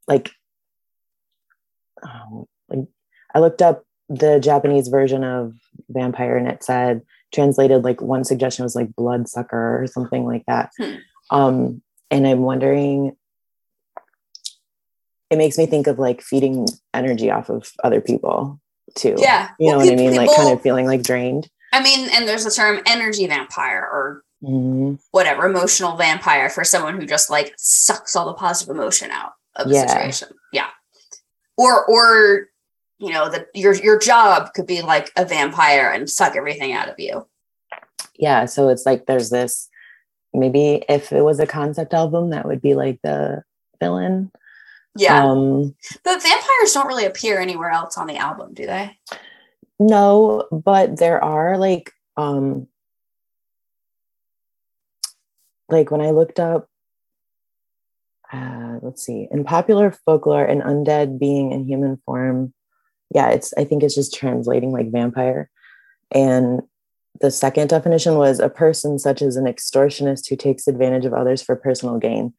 [0.09, 0.33] like,
[2.03, 2.87] um, like
[3.35, 5.55] I looked up the Japanese version of
[5.89, 10.71] vampire, and it said translated like one suggestion was like bloodsucker or something like that.
[10.79, 10.95] Hmm.
[11.31, 13.17] Um, and I'm wondering
[15.35, 18.61] it makes me think of like feeding energy off of other people
[18.95, 19.17] too.
[19.19, 19.51] Yeah.
[19.59, 20.15] You know well, what I mean?
[20.15, 21.49] Like kind of feeling like drained.
[21.73, 24.95] I mean, and there's a term energy vampire or mm-hmm.
[25.11, 29.69] whatever, emotional vampire for someone who just like sucks all the positive emotion out of
[29.69, 29.87] the yeah.
[29.89, 30.29] situation.
[30.53, 30.69] Yeah.
[31.57, 32.49] Or or
[32.99, 36.89] you know, that your your job could be like a vampire and suck everything out
[36.89, 37.27] of you.
[38.17, 38.45] Yeah.
[38.45, 39.69] So it's like there's this
[40.33, 43.43] maybe if it was a concept album, that would be like the
[43.81, 44.31] villain
[44.97, 45.25] yeah.
[45.25, 48.97] Um, but vampires don't really appear anywhere else on the album, do they?
[49.79, 52.69] No, but there are like um
[55.69, 56.69] like when I looked up
[58.33, 62.55] uh let's see, in popular folklore an undead being in human form.
[63.13, 65.51] Yeah, it's I think it's just translating like vampire.
[66.13, 66.63] And
[67.21, 71.43] the second definition was a person such as an extortionist who takes advantage of others
[71.43, 72.33] for personal gain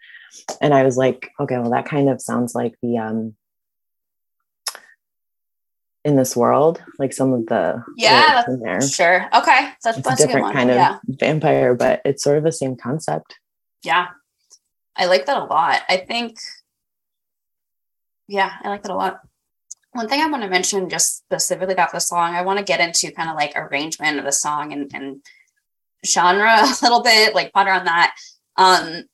[0.61, 3.35] and I was like, okay, well, that kind of sounds like the um
[6.03, 8.79] in this world, like some of the yeah, in there.
[8.79, 10.99] sure, okay, that's, that's a different a kind of yeah.
[11.07, 13.39] vampire, but it's sort of the same concept.
[13.83, 14.09] Yeah,
[14.95, 15.81] I like that a lot.
[15.89, 16.37] I think,
[18.27, 19.21] yeah, I like that a lot.
[19.93, 22.81] One thing I want to mention just specifically about the song, I want to get
[22.81, 25.21] into kind of like arrangement of the song and, and
[26.05, 28.15] genre a little bit, like ponder on that.
[28.57, 29.05] Um,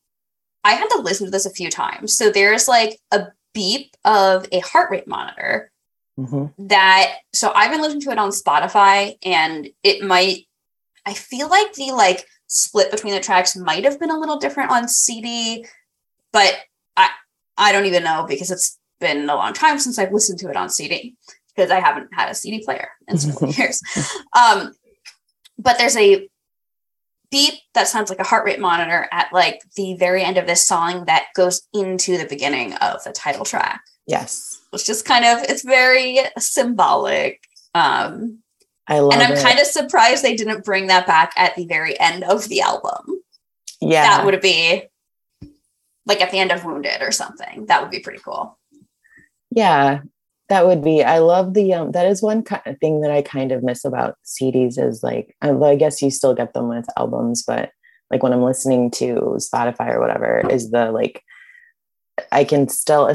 [0.63, 2.15] I had to listen to this a few times.
[2.15, 5.71] So there's like a beep of a heart rate monitor
[6.19, 6.67] mm-hmm.
[6.67, 10.47] that, so I've been listening to it on Spotify and it might,
[11.05, 14.71] I feel like the like split between the tracks might have been a little different
[14.71, 15.65] on CD,
[16.31, 16.55] but
[16.95, 17.09] I,
[17.57, 20.55] I don't even know because it's been a long time since I've listened to it
[20.55, 21.15] on CD
[21.55, 23.81] because I haven't had a CD player in several years.
[24.39, 24.73] Um,
[25.57, 26.27] but there's a
[27.31, 30.67] beep that sounds like a heart rate monitor at like the very end of this
[30.67, 33.81] song that goes into the beginning of the title track.
[34.05, 34.61] Yes.
[34.73, 37.41] It's just kind of it's very symbolic.
[37.73, 38.39] Um
[38.87, 39.15] I love it.
[39.15, 39.43] and I'm it.
[39.43, 43.23] kind of surprised they didn't bring that back at the very end of the album.
[43.79, 44.03] yeah.
[44.17, 44.83] That would be
[46.05, 47.67] like at the end of Wounded or something.
[47.67, 48.57] That would be pretty cool.
[49.51, 50.01] Yeah,
[50.51, 51.01] that would be.
[51.01, 51.93] I love the um.
[51.93, 55.33] That is one kind of thing that I kind of miss about CDs is like.
[55.41, 57.71] I, I guess you still get them with albums, but
[58.11, 61.23] like when I'm listening to Spotify or whatever, is the like.
[62.33, 63.09] I can still.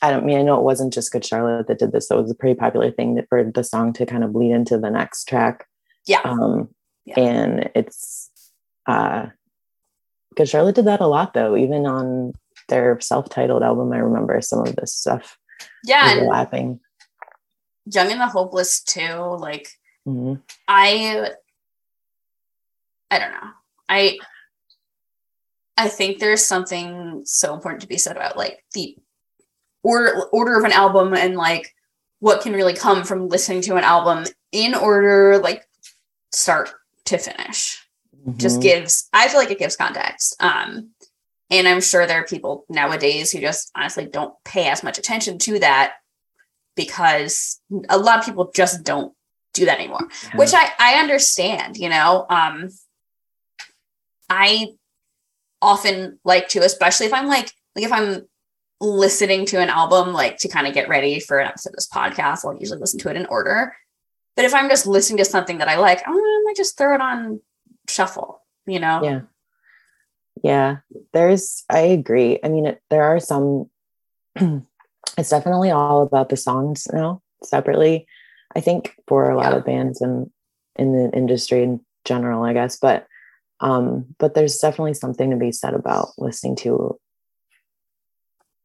[0.00, 2.08] I don't mean I know it wasn't just Good Charlotte that did this.
[2.08, 4.78] That was a pretty popular thing that for the song to kind of bleed into
[4.78, 5.66] the next track.
[6.06, 6.22] Yeah.
[6.24, 6.70] Um,
[7.04, 7.20] Yeah.
[7.20, 8.30] and it's
[8.86, 9.26] uh,
[10.36, 11.54] Good Charlotte did that a lot though.
[11.54, 12.32] Even on
[12.70, 15.36] their self-titled album, I remember some of this stuff
[15.84, 16.80] Yeah, and overlapping.
[17.90, 19.36] Young and the Hopeless too.
[19.38, 19.68] Like
[20.06, 20.42] Mhm.
[20.66, 21.30] I
[23.10, 23.50] I don't know.
[23.88, 24.18] I
[25.76, 28.96] I think there's something so important to be said about like the
[29.82, 31.74] order order of an album and like
[32.20, 35.66] what can really come from listening to an album in order like
[36.32, 36.70] start
[37.04, 37.86] to finish.
[38.36, 38.62] Just Mhm.
[38.62, 40.34] gives I feel like it gives context.
[40.40, 40.90] Um
[41.50, 45.38] and I'm sure there are people nowadays who just honestly don't pay as much attention
[45.38, 45.94] to that
[46.76, 49.14] because a lot of people just don't
[49.54, 52.26] do that anymore which I, I understand, you know.
[52.28, 52.68] Um
[54.30, 54.68] I
[55.60, 58.26] often like to, especially if I'm like like if I'm
[58.80, 61.88] listening to an album like to kind of get ready for an episode of this
[61.88, 63.74] podcast, I'll usually listen to it in order.
[64.36, 66.12] But if I'm just listening to something that I like, I
[66.44, 67.40] might just throw it on
[67.88, 69.02] shuffle, you know?
[69.02, 69.20] yeah
[70.42, 70.78] yeah
[71.12, 73.68] there's i agree i mean it, there are some
[75.18, 78.06] it's definitely all about the songs now separately
[78.56, 79.58] i think for a lot Yeah.
[79.58, 80.30] of bands and
[80.76, 83.06] in the industry in general i guess but
[83.60, 86.98] um but there's definitely something to be said about listening to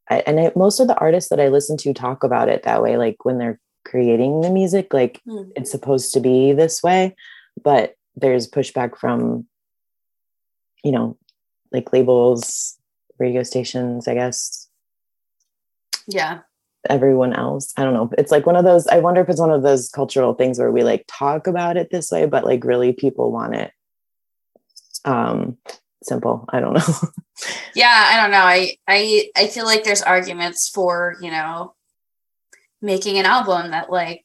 [0.09, 2.83] I, and I, most of the artists that i listen to talk about it that
[2.83, 5.49] way like when they're creating the music like Hmm.
[5.55, 7.15] it's supposed to be this way
[7.63, 9.47] but there's pushback from
[10.83, 11.17] you know
[11.73, 12.77] like labels
[13.19, 14.67] radio stations i guess.
[16.07, 16.39] Yeah.
[16.89, 17.73] everyone else.
[17.77, 18.11] I don't know.
[18.17, 20.71] It's like one of those i wonder if it's one of those cultural things where
[20.71, 23.71] we like talk about it this way but like really people want it
[25.05, 25.57] um
[26.05, 26.45] simple.
[26.49, 26.85] I don't know.
[27.75, 28.37] Yeah, I don't know.
[28.37, 31.73] I I I feel like there's arguments for, you know,
[32.79, 34.23] making an album that like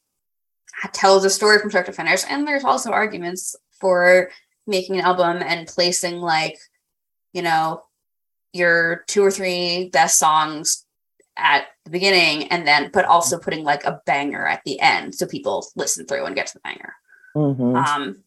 [0.93, 2.23] tells a story from start to finish.
[2.29, 4.31] And there's also arguments for
[4.67, 6.59] making an album and placing like
[7.33, 7.83] you know
[8.53, 10.85] your two or three best songs
[11.37, 15.27] at the beginning and then but also putting like a banger at the end so
[15.27, 16.95] people listen through and get to the banger.
[17.37, 17.87] Mhm.
[17.87, 18.25] um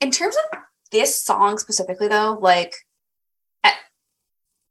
[0.00, 0.58] in terms of
[0.92, 2.74] this song specifically though like
[3.64, 3.74] at,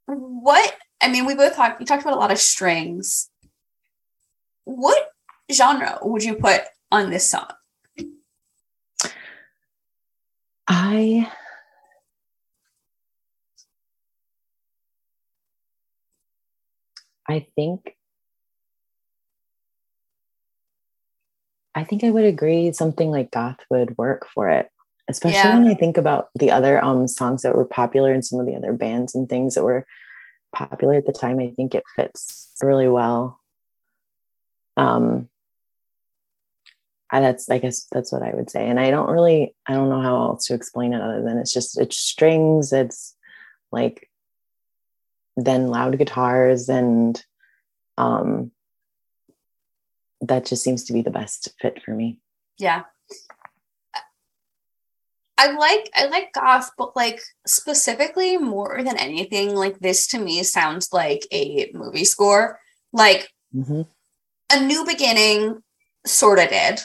[0.08, 3.30] what i mean we both talked we talked about a lot of strings.
[4.64, 5.10] What
[5.52, 7.52] genre would you put on this song?
[10.68, 11.32] I
[17.28, 17.96] i think
[21.74, 24.70] i think i would agree something like goth would work for it
[25.08, 25.60] especially Yeah.
[25.60, 28.56] when i think about the other um songs that were popular in some of the
[28.56, 29.86] other bands and things that were
[30.54, 31.40] popular at the time.
[31.40, 33.42] I think it fits really well.
[34.78, 35.28] Um
[37.12, 38.68] I, that's i guess that's what i would say.
[38.68, 41.54] And i don't really i don't know how else to explain it other than it's
[41.54, 43.16] just it's strings it's
[43.72, 44.10] like
[45.36, 47.24] then loud guitars and
[47.98, 48.52] um
[50.22, 52.20] that just seems to be the best fit for me.
[52.58, 52.84] Yeah.
[55.38, 60.42] I like i like goth but like specifically more than anything like this to me
[60.44, 62.60] sounds like a movie score.
[62.94, 63.82] Like mm-hmm.
[64.52, 65.62] a new beginning
[66.06, 66.80] sort of did.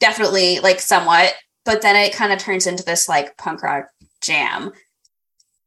[0.00, 1.34] Definitely like somewhat
[1.64, 3.88] but then it kind of turns into this like punk rock
[4.22, 4.72] jam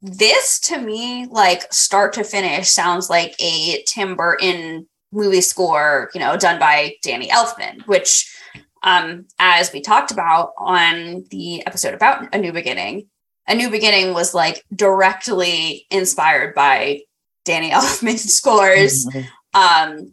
[0.02, 6.20] this to me like start to finish sounds like a tim burton movie score you
[6.20, 8.36] know done by danny elfman which
[8.84, 13.08] um as we talked about on the episode about a new beginning
[13.48, 17.00] a new beginning was like directly inspired by
[17.46, 19.28] danny elfman scores Mhm.
[19.54, 20.12] um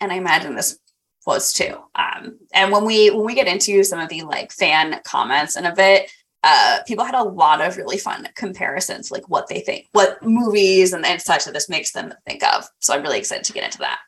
[0.00, 0.78] and i imagine this
[1.26, 5.00] was too um and when we when we get into some of the like fan
[5.04, 6.08] comments in a bit
[6.44, 10.92] uh people had a lot of really fun comparisons like what they think what movies
[10.92, 13.64] and, and such that this makes them think of so i'm really excited to get
[13.64, 13.98] into that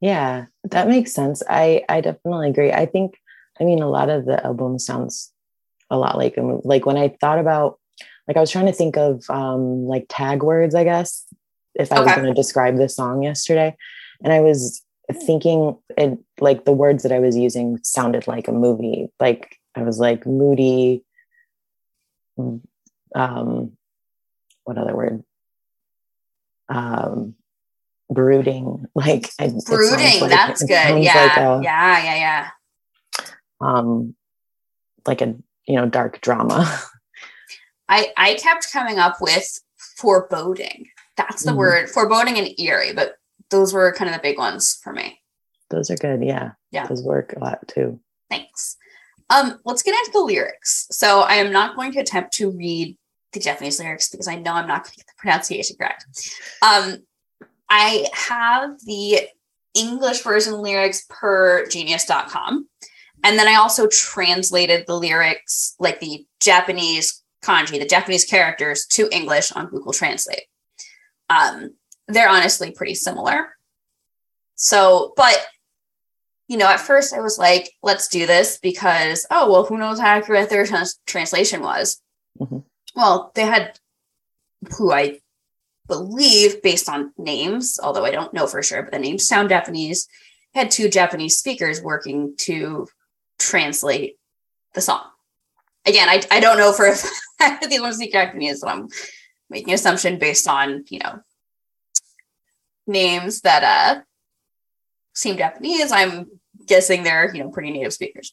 [0.00, 3.16] yeah that makes sense i i definitely agree i think
[3.60, 5.32] i mean a lot of the album sounds
[5.90, 6.62] a lot like a movie.
[6.64, 7.78] Like when I thought about,
[8.28, 11.24] like I was trying to think of um, like tag words, I guess,
[11.74, 13.76] if I was going to describe the song yesterday,
[14.22, 14.82] and I was
[15.12, 19.08] thinking it like the words that I was using sounded like a movie.
[19.20, 21.04] Like I was like moody.
[22.38, 23.72] Um,
[24.64, 25.22] what other word?
[26.68, 27.34] Um,
[28.10, 28.86] brooding.
[28.94, 30.20] Like I, Brooding.
[30.22, 31.02] like- that's good.
[31.02, 31.14] Yeah.
[31.14, 32.02] like a- yeah.
[32.04, 32.16] Yeah.
[32.16, 32.48] Yeah.
[33.60, 34.14] um
[35.06, 35.34] like a
[35.66, 36.66] you know dark drama
[37.88, 40.88] I I kept coming up with foreboding.
[41.16, 41.56] That's the Mhm.
[41.56, 43.16] word foreboding and eerie, but
[43.50, 45.20] those were kind of the big ones for me.
[45.70, 46.86] those are good yeah Yeah.
[46.86, 48.00] those work a lot too
[48.30, 48.76] Thanks.
[49.28, 50.86] Um, let's get into the lyrics.
[50.90, 52.96] So I am not going to attempt to read
[53.32, 56.06] the Japanese lyrics because I know I'm not going to get the pronunciation correct.
[56.62, 56.98] Um,
[57.68, 59.20] I have the
[59.74, 62.68] English version lyrics per genius.com.
[63.24, 69.08] And then I also translated the lyrics, like the Japanese kanji, the Japanese characters to
[69.10, 70.44] English on Google Translate.
[71.28, 71.74] Um,
[72.08, 73.56] they're honestly pretty similar.
[74.54, 75.44] So, but
[76.48, 79.98] you know, at first I was like, let's do this because, oh, well, who knows
[79.98, 82.00] how accurate their trans- translation was?
[82.38, 82.64] Mhm.
[82.94, 83.78] Well, they had
[84.78, 85.20] who I
[85.86, 90.08] believe, based on names, although I don't know for sure, but the names sound Japanese,
[90.54, 92.88] had two Japanese speakers working to
[93.38, 94.18] translate
[94.74, 95.02] the song.
[95.84, 96.86] Again, I, I don't know for
[97.40, 98.88] if these ones speak Japanese, so I'm
[99.48, 101.20] making an assumption based on, you know,
[102.86, 104.02] names that uh
[105.16, 105.90] seem Japanese.
[105.90, 106.26] I'm
[106.66, 108.32] guessing they're, you know, pretty native speakers.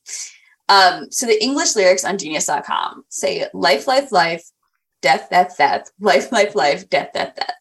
[0.69, 4.43] Um, so the English lyrics on genius.com say life, life, life,
[5.01, 7.55] death, death, death, life, life, life, death, death, death.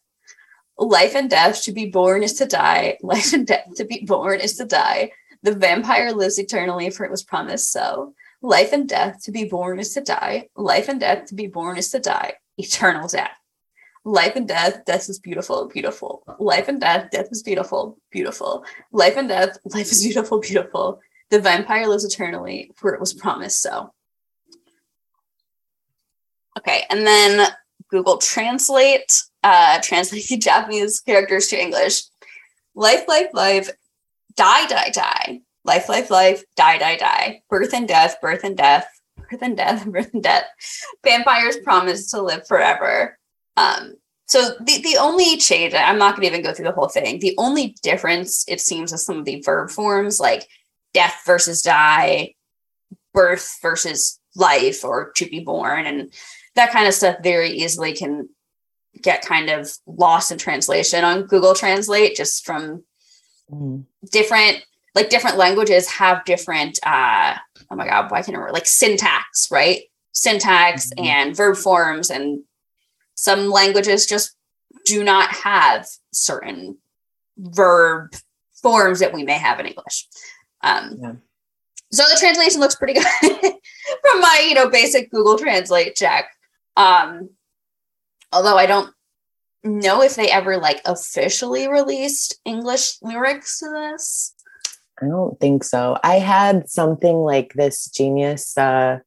[0.77, 2.97] Life and death to be born is to die.
[3.01, 5.11] Life and death to be born is to die.
[5.43, 8.13] The vampire lives eternally, for it was promised so.
[8.41, 10.47] Life and death to be born is to die.
[10.55, 12.33] Life and death to be born is to die.
[12.57, 13.37] Eternal death.
[14.05, 16.23] Life and death, death is beautiful, beautiful.
[16.37, 18.65] Life and death, death is beautiful, beautiful.
[18.91, 20.99] Life and death, life is beautiful, beautiful.
[21.29, 23.93] The vampire lives eternally, for it was promised so.
[26.57, 27.47] Okay, and then
[27.89, 32.03] Google Translate, uh, translate the Japanese characters to English.
[32.75, 33.69] Life, life, life,
[34.35, 35.41] die, die, die.
[35.63, 37.41] Life, life, life, die, die, die.
[37.49, 38.85] Birth and death, birth and death,
[39.15, 40.45] birth and death, birth and death.
[41.05, 43.17] Vampires promise to live forever.
[43.57, 43.95] Um,
[44.27, 47.19] so the, the only change, I'm not going to even go through the whole thing.
[47.19, 50.47] The only difference, it seems, is some of the verb forms like
[50.93, 52.35] death versus die,
[53.13, 56.11] birth versus life, or to be born, and
[56.55, 58.29] that kind of stuff very easily can
[59.01, 62.83] get kind of lost in translation on Google Translate just from
[63.51, 63.83] Mm.
[64.09, 64.63] different
[64.95, 67.35] like different languages have different uh
[67.69, 69.81] oh my god why can't I remember like syntax right
[70.13, 71.05] syntax Mhm.
[71.05, 72.43] and verb forms and
[73.27, 74.35] some languages just
[74.85, 76.77] do not have certain
[77.37, 78.11] verb
[78.61, 80.07] forms that we may have in English
[80.61, 81.13] um Yeah.
[81.91, 83.05] so the translation looks pretty good
[84.03, 86.25] from my you know basic Google Translate check
[86.75, 87.29] um
[88.31, 88.89] although I don't
[89.63, 94.33] know if they ever like officially released English lyrics to this.
[95.01, 98.99] i don't think so i had something like this genius uh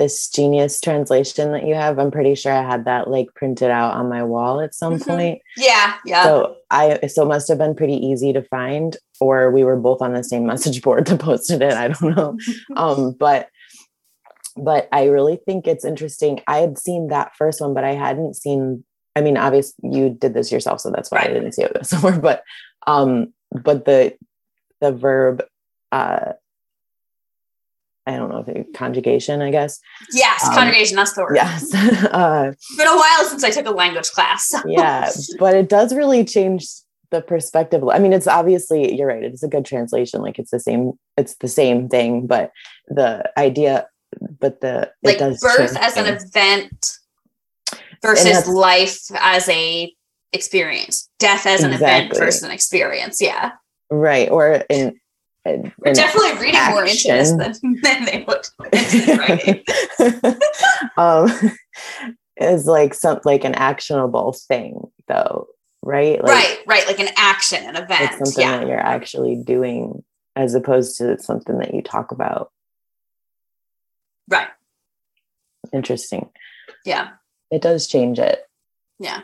[0.00, 3.92] this genius translation that you have i'm pretty sure i had that like printed out
[3.94, 5.06] on my wall at some Mhm.
[5.06, 6.22] point Yeah, yeah.
[6.24, 10.00] so i so it must have been pretty easy to find or we were both
[10.00, 12.36] on the same message board that posted it i don't know
[12.76, 13.48] um but
[14.56, 18.34] but i really think it's interesting i had seen that first one but i hadn't
[18.34, 18.82] seen
[19.16, 21.30] i mean obviously you did this yourself so that's why Right.
[21.30, 22.42] i didn't see it somewhere but
[22.86, 24.16] um but the
[24.80, 25.44] the verb
[25.92, 26.32] uh
[28.06, 29.80] i don't know if it conjugation i guess
[30.12, 31.36] yes, um, conjugation, that's the word.
[31.36, 34.54] yes uh It's been a while since I took a language class.
[34.66, 36.66] yeah but it does really change
[37.10, 40.60] the perspective i mean it's obviously you're right it's a good translation like it's the
[40.60, 42.52] same it's the same thing but
[42.88, 43.88] the idea
[44.38, 46.92] but the it like does birth as an event
[48.02, 49.92] versus life as a
[50.32, 51.08] experience.
[51.18, 52.18] Death as an event Exactly.
[52.26, 53.20] versus an experience.
[53.20, 53.52] Yeah.
[53.90, 54.98] right or in,
[55.44, 60.90] We're in definitely reading more into this than, than they looked into the writing.
[60.96, 61.30] um
[62.36, 65.46] is like some like an actionable thing though
[65.82, 66.86] right like right, right.
[66.86, 68.12] Like an action, an event.
[68.18, 68.58] something Yeah.
[68.58, 70.04] that you're actually doing
[70.36, 72.50] as opposed to something that you talk about
[74.28, 74.48] Right.
[75.72, 76.28] interesting
[76.84, 77.10] Yeah.
[77.50, 78.40] it does change it
[78.98, 79.22] Yeah.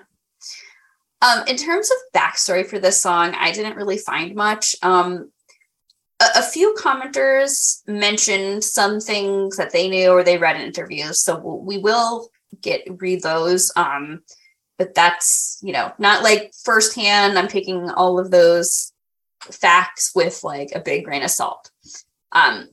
[1.23, 4.77] Um, in terms of backstory for this song, I didn't really find much.
[4.83, 5.33] Um,
[6.21, 11.21] a, a few commenters mentioned some things that they knew or they read in interviews,
[11.21, 12.29] so we will
[12.61, 13.71] get read those.
[13.77, 14.23] Um,
[14.79, 17.39] but that's you know not like firsthand.
[17.39, 18.93] I'm taking all of those
[19.41, 21.71] facts with like a big grain of salt.
[22.33, 22.69] Um,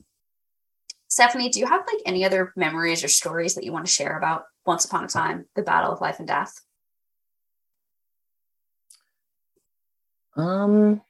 [1.08, 4.18] Stephanie, do you have like any other memories or stories that you want to share
[4.18, 6.60] about Once Upon a Time, the Battle of Life and Death?
[10.36, 11.00] Um,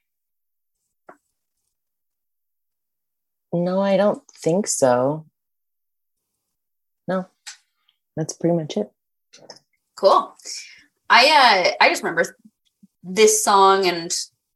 [3.63, 5.25] no, I don't think so.
[7.07, 7.27] No,
[8.15, 8.91] that's pretty much it.
[9.95, 10.35] Cool.
[11.09, 12.37] I uh I just remember
[13.03, 14.11] this song and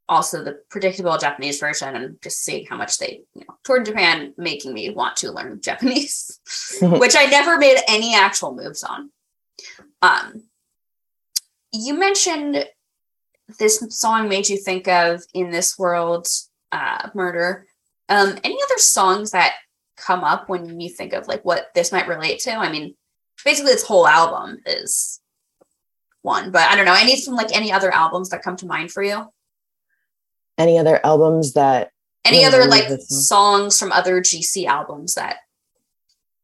[0.08, 4.34] also the predictable Japanese version and just seeing how much they you know toured Japan,
[4.38, 6.40] making me want to learn Japanese,
[6.82, 9.12] which I never made any actual moves on.
[10.02, 10.44] Um,
[11.72, 12.66] you mentioned
[13.58, 16.28] this song made you think of in this world
[16.72, 17.66] uh, murder.
[18.10, 19.54] Um, any other songs that
[19.96, 22.52] come up when you think of like what this might relate to?
[22.52, 22.96] I mean,
[23.46, 25.22] basically, this whole album is
[26.22, 26.94] one, but I don't know.
[26.94, 29.28] I need some like any other albums that come to mind for you
[30.60, 31.92] any other albums that
[32.26, 35.38] any other like songs from other GC albums that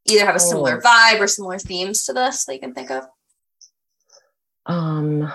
[0.06, 0.80] either have a similar oh.
[0.80, 3.04] vibe or similar themes to this that you can think of?
[4.66, 5.32] Um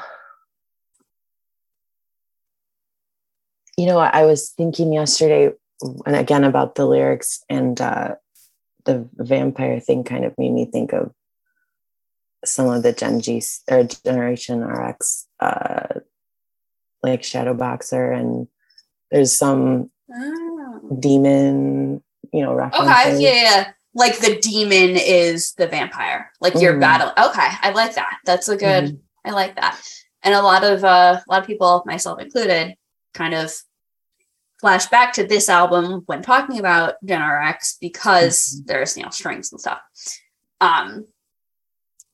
[3.76, 5.52] you know, I was thinking yesterday
[6.06, 8.14] and again about the lyrics and uh
[8.84, 11.12] the vampire thing kind of made me think of
[12.44, 16.00] some of the Gen G or Generation RX uh
[17.02, 18.48] like Shadow Boxer and
[19.10, 20.96] there's some oh.
[20.98, 22.02] demon,
[22.32, 22.88] you know, references.
[22.88, 26.30] Okay, yeah, yeah, Like the demon is the vampire.
[26.40, 26.80] Like you're mm-hmm.
[26.80, 27.08] battle.
[27.08, 28.18] Okay, I like that.
[28.24, 28.84] That's a good.
[28.84, 28.98] Mm.
[29.24, 29.80] I like that.
[30.22, 32.76] And a lot of uh, a lot of people, myself included,
[33.14, 33.52] kind of
[34.60, 38.66] flash back to this album when talking about Gen RX because mm-hmm.
[38.66, 39.80] there's you know strings and stuff.
[40.60, 41.06] Um,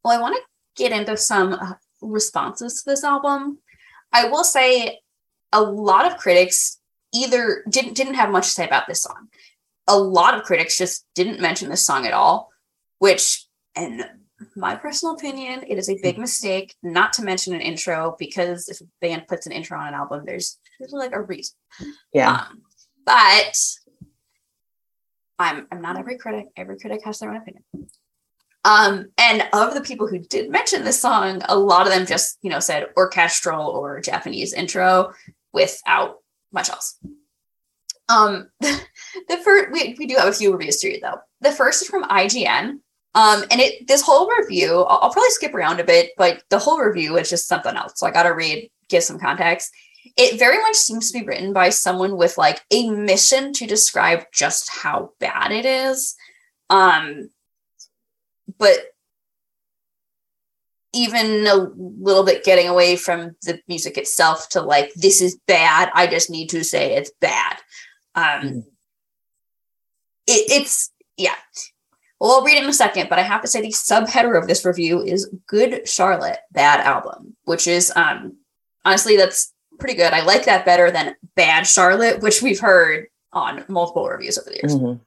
[0.05, 0.43] well, I want to
[0.83, 3.59] get into some uh, responses to this album.
[4.13, 5.01] I will say
[5.53, 6.79] a lot of critics
[7.13, 9.29] either didn't didn't have much to say about this song.
[9.89, 12.51] A lot of critics just didn't mention this song at all,
[12.99, 14.05] which in
[14.55, 18.81] my personal opinion, it is a big mistake not to mention an intro because if
[18.81, 21.57] a band puts an intro on an album, there's there's like a reason.
[22.13, 22.33] Yeah.
[22.33, 22.63] Um,
[23.05, 23.57] but
[25.39, 26.47] I'm I'm not every critic.
[26.57, 27.65] Every critic has their own opinion.
[28.65, 32.37] Um, and of the people who did mention this song, a lot of them just,
[32.43, 35.13] you know, said orchestral or Japanese intro
[35.53, 36.17] without
[36.53, 36.99] much else.
[38.09, 41.19] Um, the first we, we do have a few reviews to read though.
[41.43, 42.81] The first is from IGN.
[43.15, 46.59] Um, and it this whole review, I'll, I'll probably skip around a bit, but the
[46.59, 47.93] whole review is just something else.
[47.97, 49.73] So I gotta read, give some context.
[50.17, 54.25] It very much seems to be written by someone with like a mission to describe
[54.33, 56.17] just how bad it is.
[56.71, 57.31] Um,
[58.59, 58.79] but
[60.97, 65.91] even a little bit getting away from the music itself to like this is bad
[65.95, 67.57] i just need to say it's bad
[68.15, 68.59] um mm.
[70.27, 71.35] it, it's yeah
[72.19, 74.49] well i'll read it in a second but i have to say the subheader of
[74.49, 78.37] this review is good charlotte bad album which is um
[78.85, 83.65] honestly that's pretty good i like that better than bad charlotte which we've heard on
[83.69, 85.03] multiple reviews over the years mm-hmm.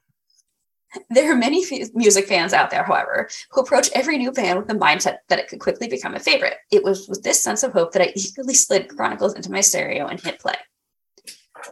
[1.08, 4.66] There are many f- music fans out there, however, who approach every new band with
[4.66, 6.56] the mindset that it could quickly become a favorite.
[6.72, 10.08] It was with this sense of hope that I eagerly slid Chronicles into my stereo
[10.08, 10.56] and hit play.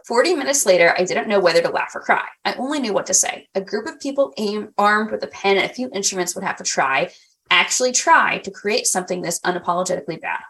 [0.05, 2.25] 40 minutes later, I didn't know whether to laugh or cry.
[2.45, 3.47] I only knew what to say.
[3.55, 6.57] A group of people aim, armed with a pen and a few instruments would have
[6.57, 7.11] to try,
[7.49, 10.41] actually try, to create something this unapologetically bad.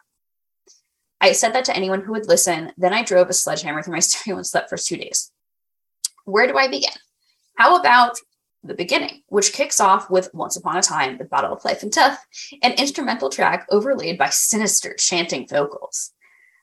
[1.22, 2.72] I said that to anyone who would listen.
[2.78, 5.32] Then I drove a sledgehammer through my stereo and slept for two days.
[6.26, 6.92] Where do I begin?
[7.56, 8.18] How about
[8.64, 11.92] the beginning, which kicks off with Once Upon a Time, the Battle of Life and
[11.92, 12.26] Death,
[12.62, 16.12] an instrumental track overlaid by sinister chanting vocals.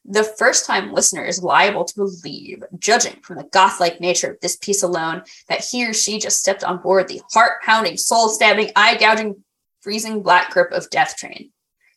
[0.05, 4.41] The first time listener is liable to believe, judging from the goth like nature of
[4.41, 8.29] this piece alone, that he or she just stepped on board the heart pounding, soul
[8.29, 9.43] stabbing, eye gouging,
[9.81, 11.51] freezing black grip of Death Train.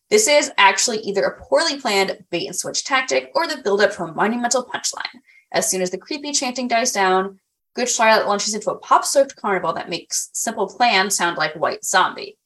[0.10, 4.04] This is actually either a poorly planned bait and switch tactic or the buildup to
[4.04, 5.22] a monumental punchline.
[5.52, 7.40] As soon as the creepy chanting dies down,
[7.76, 11.86] Good Charlotte launches into a pop soaked carnival that makes Simple Plan sound like White
[11.86, 12.38] Zombie.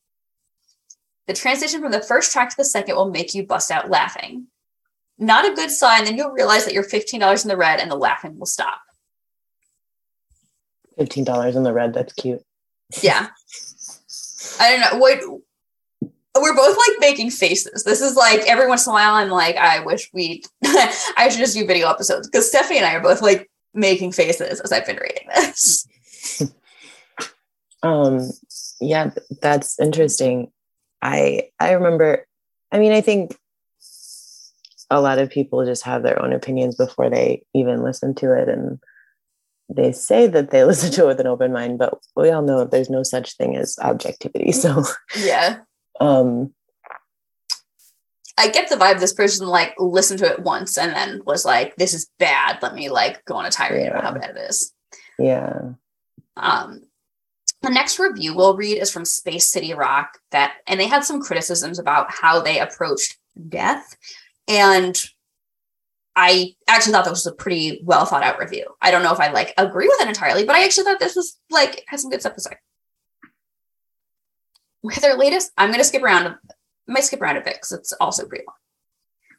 [1.27, 4.47] The transition from the first track to the second will make you bust out laughing.
[5.17, 7.95] Not a good sign, then you'll realize that you're $15 in the red and the
[7.95, 8.81] laughing will stop.
[10.99, 12.43] $15 in the red, that's cute.
[13.01, 13.29] Yeah.
[14.59, 14.99] I don't know.
[14.99, 15.42] What
[16.41, 17.83] we're both like making faces.
[17.83, 21.39] This is like every once in a while I'm like, I wish we I should
[21.39, 24.85] just do video episodes because Stephanie and I are both like making faces as I've
[24.85, 25.87] been reading this.
[27.83, 28.31] um
[28.79, 29.11] yeah
[29.41, 30.51] that's interesting
[31.01, 32.25] i i remember
[32.71, 33.37] i mean i think
[34.89, 38.47] a lot of people just have their own opinions before they even listen to it
[38.47, 38.79] and
[39.69, 42.63] they say that they listen to it with an open mind but we all know
[42.63, 44.83] there's no such thing as objectivity so
[45.19, 45.59] yeah
[45.99, 46.53] um
[48.37, 51.75] I get the vibe this person like listened to it once and then was like,
[51.75, 52.59] "This is bad.
[52.61, 54.73] Let me like go on a tirade about how bad it is."
[55.19, 55.73] Yeah.
[56.35, 56.81] Um,
[57.61, 61.21] the next review we'll read is from Space City Rock that, and they had some
[61.21, 63.17] criticisms about how they approached
[63.49, 63.95] death,
[64.47, 64.99] and
[66.15, 68.67] I actually thought this was a pretty well thought out review.
[68.81, 71.15] I don't know if I like agree with it entirely, but I actually thought this
[71.15, 72.57] was like had some good stuff to say.
[74.83, 76.35] With their latest, I'm going to skip around
[76.85, 78.57] might skip around a bit because it's also pretty long.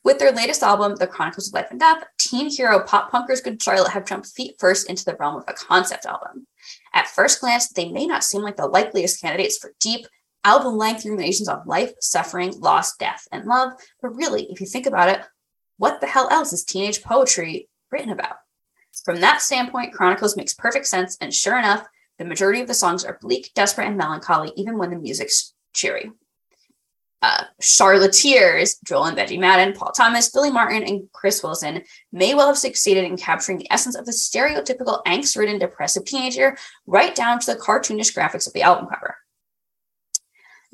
[0.03, 3.63] With their latest album, The Chronicles of Life and Death, teen hero pop punkers Good
[3.63, 6.47] Charlotte have jumped feet first into the realm of a concept album.
[6.95, 10.07] At first glance, they may not seem like the likeliest candidates for deep,
[10.45, 14.87] album length ruminations on life, suffering, loss, death, and love, but really, if you think
[14.87, 15.21] about it,
[15.79, 18.37] what the hell else is teenage poetry written about?
[19.05, 21.87] From that standpoint, Chronicles makes perfect sense, and sure enough,
[22.19, 26.11] the majority of the songs are bleak, desperate, and melancholy, even when the music's cheery
[27.25, 32.49] uh, Charlatteers, Joel and Benji Madden, Paul Thomas, Billy Martin, and Chris Wilson may well
[32.49, 36.55] have succeeded in capturing the essence of the stereotypical angst ridden depressive teenager
[36.87, 39.17] right down to the cartoonish graphics of the album cover.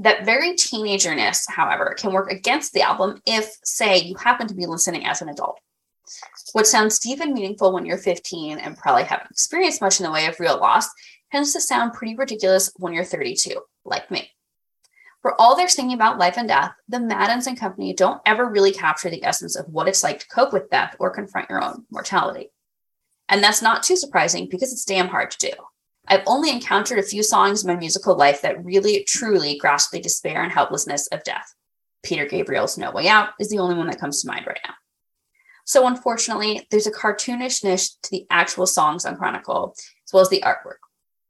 [0.01, 4.66] That very teenagerness, however, can work against the album if, say, you happen to be
[4.66, 5.61] listening as an adult.
[6.53, 10.11] What sounds deep and meaningful when you're 15 and probably haven't experienced much in the
[10.11, 10.88] way of real loss
[11.33, 14.31] tends to sound pretty ridiculous when you're 32, like me.
[15.22, 18.72] For all their singing about life and death, the Maddens and company don't ever really
[18.72, 21.85] capture the essence of what it's like to cope with death or confront your own
[21.91, 22.51] mortality.
[23.28, 25.53] And that's not too surprising because it's damn hard to do.
[26.09, 30.01] I've only encountered a few songs in my musical life that really, truly grasp the
[30.01, 31.55] despair and helplessness of death.
[32.03, 34.74] Peter Gabriel's No Way Out is the only one that comes to mind right now.
[35.66, 40.41] So, unfortunately, there's a cartoonishness to the actual songs on Chronicle, as well as the
[40.41, 40.81] artwork.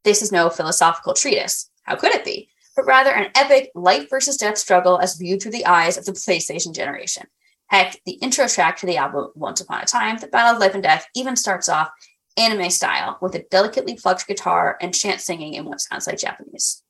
[0.04, 1.70] This is no philosophical treatise.
[1.82, 2.50] How could it be?
[2.76, 6.12] but rather an epic life versus death struggle as viewed through the eyes of the
[6.12, 7.26] PlayStation generation.
[7.66, 10.74] Heck, the intro track to the album Once Upon a Time, The Battle of Life
[10.74, 11.90] and Death, even starts off
[12.36, 16.82] anime style with a delicately plucked guitar and chant singing in what sounds like Japanese.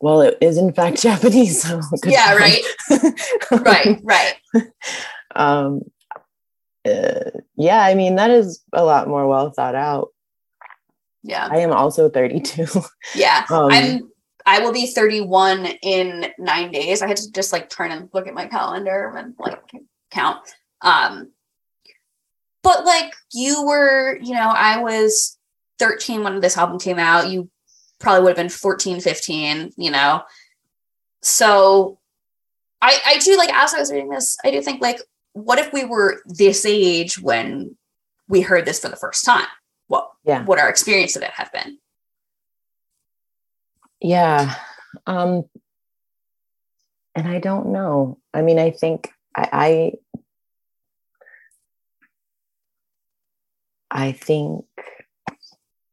[0.00, 1.62] Well, it is in fact Japanese.
[1.62, 2.62] So yeah, right.
[3.50, 4.34] right, right.
[5.36, 5.80] Um,
[6.86, 10.08] uh, yeah, I mean, that is a lot more well thought out
[11.24, 11.48] yeah.
[11.50, 12.66] I am also 32.
[13.16, 13.44] Yeah.
[13.50, 14.10] Um, I'm
[14.46, 17.00] I will be 31 in nine days.
[17.00, 19.62] I had to just like turn and look at my calendar and like
[20.10, 20.40] count.
[20.82, 21.30] Um
[22.62, 25.38] but like you were, you know, I was
[25.78, 27.30] 13 when this album came out.
[27.30, 27.50] You
[27.98, 30.22] probably would have been 14, 15, you know.
[31.22, 31.98] So
[32.82, 35.00] I I do like as I was reading this, I do think like,
[35.34, 37.76] what if we were this age when
[38.28, 39.46] we heard this for the first time?
[39.86, 41.76] what yeah what our experience of it have been
[44.00, 44.54] yeah
[45.06, 45.42] um
[47.14, 49.92] and i don't know i mean i think i
[53.92, 54.64] i, I think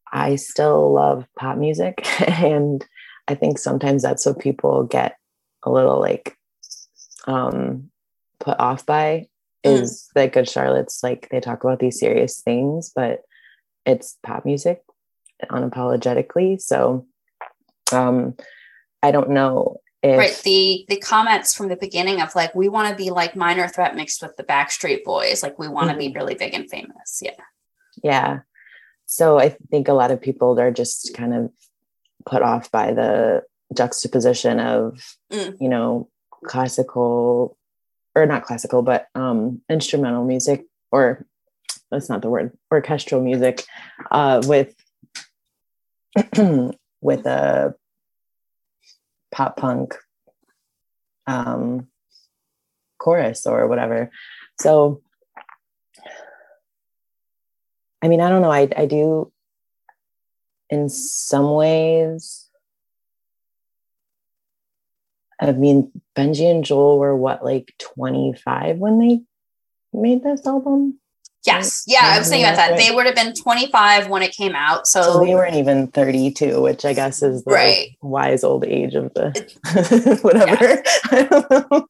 [0.10, 2.86] i still love pop music and
[3.28, 5.18] i think sometimes that's what people get
[5.64, 6.38] a little like
[7.28, 7.92] um
[8.42, 9.28] put off by.
[9.64, 10.14] Is mm.
[10.16, 13.22] that good charlotte's like they talk about these serious things but
[13.86, 14.82] it's pop music
[15.50, 16.62] unapologetically.
[16.62, 17.06] So
[17.92, 18.36] um,
[19.02, 22.90] I don't know if right the the comments from the beginning of like we want
[22.90, 26.14] to be like minor threat mixed with the Backstreet Boys, like we want to mm-hmm.
[26.14, 27.20] be really big and famous.
[27.22, 27.32] Yeah.
[28.04, 28.40] Yeah.
[29.06, 31.52] So I think a lot of people are just kind of
[32.26, 33.44] put off by the
[33.76, 35.56] juxtaposition of mm.
[35.60, 36.10] you know
[36.44, 37.58] classical
[38.16, 41.26] or not classical but um instrumental music or
[41.90, 43.64] that's not the word orchestral music
[44.10, 44.74] uh, with
[47.02, 47.76] with a
[49.32, 49.96] pop punk
[51.28, 51.88] um,
[52.98, 54.12] chorus or whatever.
[54.60, 55.02] So
[58.04, 58.52] i mean i don't know.
[58.52, 59.32] I i do
[60.70, 62.48] in some ways
[65.42, 69.22] i mean benji and joel were what like 25 when they
[69.94, 71.00] made this album
[71.46, 71.86] Yes.
[71.88, 72.78] Yeah, I was thinking about that.
[72.78, 74.86] They would have been 25 when it came out.
[74.86, 77.98] So, So they weren't even 32, which I guess is the Right.
[78.02, 80.84] wise old age of the whatever.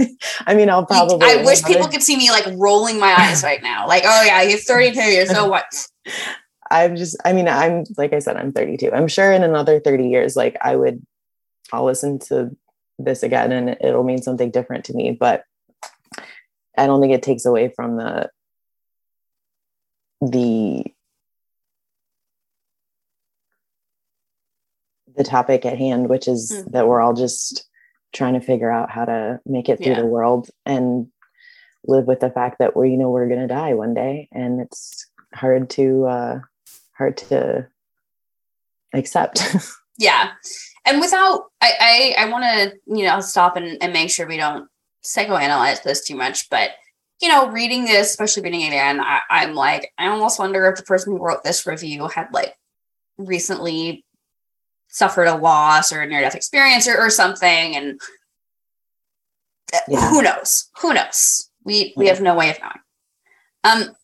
[0.00, 0.06] I.
[0.46, 1.28] I mean, I'll probably.
[1.28, 3.86] I wish people could see me like rolling my eyes right now.
[3.86, 5.50] Like, oh yeah, he's 32 years old.
[5.50, 5.86] What?
[6.70, 8.92] I'm just, I mean, I'm, like I said, I'm 32.
[8.92, 11.04] I'm sure in another 30 years, like I would,
[11.72, 12.56] I'll listen to
[13.04, 15.12] this again and it'll mean something different to me.
[15.18, 15.44] But
[16.76, 18.30] I don't think it takes away from the,
[20.20, 20.84] the,
[25.16, 26.72] the topic at hand, which is Mhm.
[26.72, 27.66] that we're all just
[28.12, 30.00] trying to figure out how to make it through Yeah.
[30.00, 31.10] the world and
[31.84, 34.28] live with the fact that we're, you know, we're going to die one day.
[34.32, 36.40] And it's hard to, uh,
[36.96, 37.66] hard to
[38.92, 39.40] accept.
[39.98, 40.32] Yeah.
[40.90, 44.36] And without, I, I, I want to, you know, stop and, and make sure we
[44.36, 44.68] don't
[45.04, 46.50] psychoanalyze this too much.
[46.50, 46.70] But,
[47.22, 50.76] you know, reading this, especially reading it again, I, I'm like, I almost wonder if
[50.76, 52.56] the person who wrote this review had like
[53.18, 54.04] recently
[54.88, 57.76] suffered a loss or a near death experience or, or something.
[57.76, 58.00] And
[59.86, 60.10] Yeah.
[60.10, 60.70] who knows?
[60.80, 61.50] Who knows?
[61.64, 62.14] We, we Yeah.
[62.14, 62.80] have no way of knowing.
[63.62, 63.96] Um,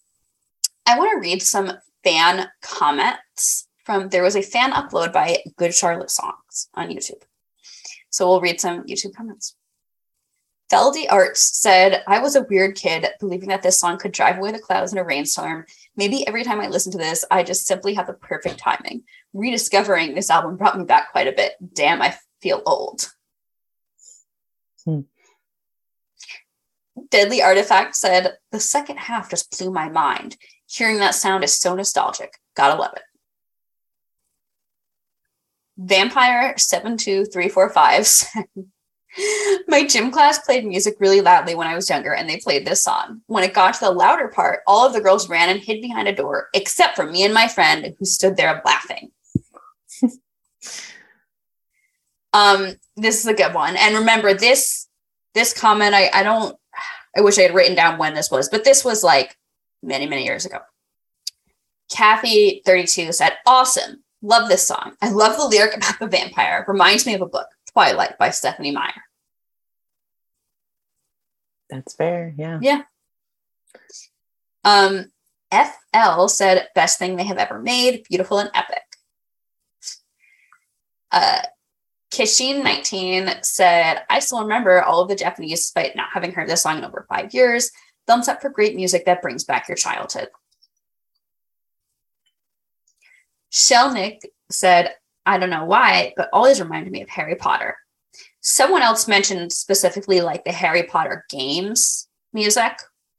[0.86, 1.72] I want to read some
[2.04, 6.10] fan comments from there was a fan upload by Good Charlotte
[6.56, 7.22] Songs on YouTube.
[8.10, 9.56] So we'll read some YouTube comments.
[10.72, 14.50] Feldy Arts said, I was a weird kid believing that this song could drive away
[14.50, 15.64] the clouds in a rainstorm.
[15.96, 19.04] Maybe every time I listen to this, I just simply have the perfect timing.
[19.32, 21.52] Rediscovering this album brought me back quite a bit.
[21.72, 23.08] Damn, I feel old.
[24.84, 25.02] Hmm.
[27.10, 30.36] Deadly Artifact said, The second half just blew my mind.
[30.66, 32.34] Hearing that sound is so nostalgic.
[32.56, 33.02] Gotta love it.
[35.78, 38.44] Vampire 72345 said,
[39.68, 42.82] My gym class played music really loudly when I was younger, and they played this
[42.82, 43.22] song.
[43.26, 46.08] When it got to the louder part, all of the girls ran and hid behind
[46.08, 49.10] a door, except for me and my friend, who stood there laughing.
[52.32, 53.76] um, this is a good one.
[53.76, 54.86] And remember, this
[55.34, 56.56] this comment, I, I don't
[57.16, 59.36] I wish I had written down when this was, but this was like
[59.82, 60.58] many, many years ago.
[61.90, 64.02] Kathy 32 said, Awesome.
[64.22, 64.92] Love this song.
[65.02, 66.64] I love the lyric about the vampire.
[66.66, 69.02] Reminds me of a book, Twilight by Stephenie Meyer.
[71.68, 72.34] That's fair.
[72.36, 72.58] Yeah.
[72.62, 72.82] Yeah.
[74.64, 75.12] Um,
[75.52, 78.82] FL said, Best thing they have ever made, beautiful and epic.
[81.12, 81.42] Uh,
[82.10, 86.62] Kishin 19 said, I still remember all of the Japanese despite not having heard this
[86.62, 87.70] song in over five years.
[88.06, 90.28] Thumbs up for great music that brings back your childhood.
[93.56, 94.18] Shelnick
[94.50, 94.94] said,
[95.24, 97.76] I don't know why, but always reminded me of Harry Potter.
[98.42, 102.72] Someone else mentioned specifically like the Harry Potter games music,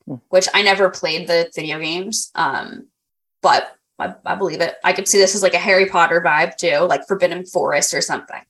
[0.05, 0.15] Hmm.
[0.29, 2.31] which I never played the video games.
[2.35, 2.87] Um,
[3.41, 4.75] but I, I believe it.
[4.83, 8.01] I could see this as like a Harry Potter vibe too, like Forbidden Forest or
[8.01, 8.41] something.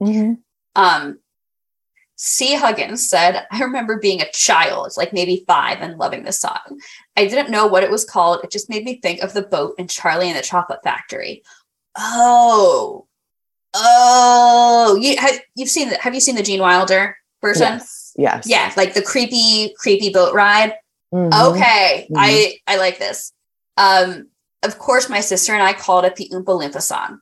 [0.00, 0.38] Mhm.
[0.74, 1.18] Um,
[2.16, 2.54] C.
[2.56, 6.80] Huggins said, I remember being a child, like maybe five, and loving this song.
[7.18, 8.44] I didn't know what it was called.
[8.44, 11.42] It just made me think of the boat in Charlie and the Chocolate Factory.
[11.96, 13.06] Oh,
[13.74, 17.62] oh, you have you've seen the, have you seen the Gene Wilder version?
[17.74, 18.12] Yes.
[18.16, 18.46] Yes.
[18.46, 20.74] Yeah, like the creepy, creepy boat ride.
[21.12, 21.32] Mhm.
[21.54, 22.14] Okay, Mhm.
[22.16, 23.32] I I like this.
[23.76, 24.28] Um,
[24.62, 27.20] of course, my sister and I called it the Oompa Loompa song.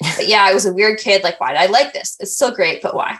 [0.00, 1.22] But yeah, I was a weird kid.
[1.24, 2.16] Like, why did I like this?
[2.20, 3.18] It's so great, but why?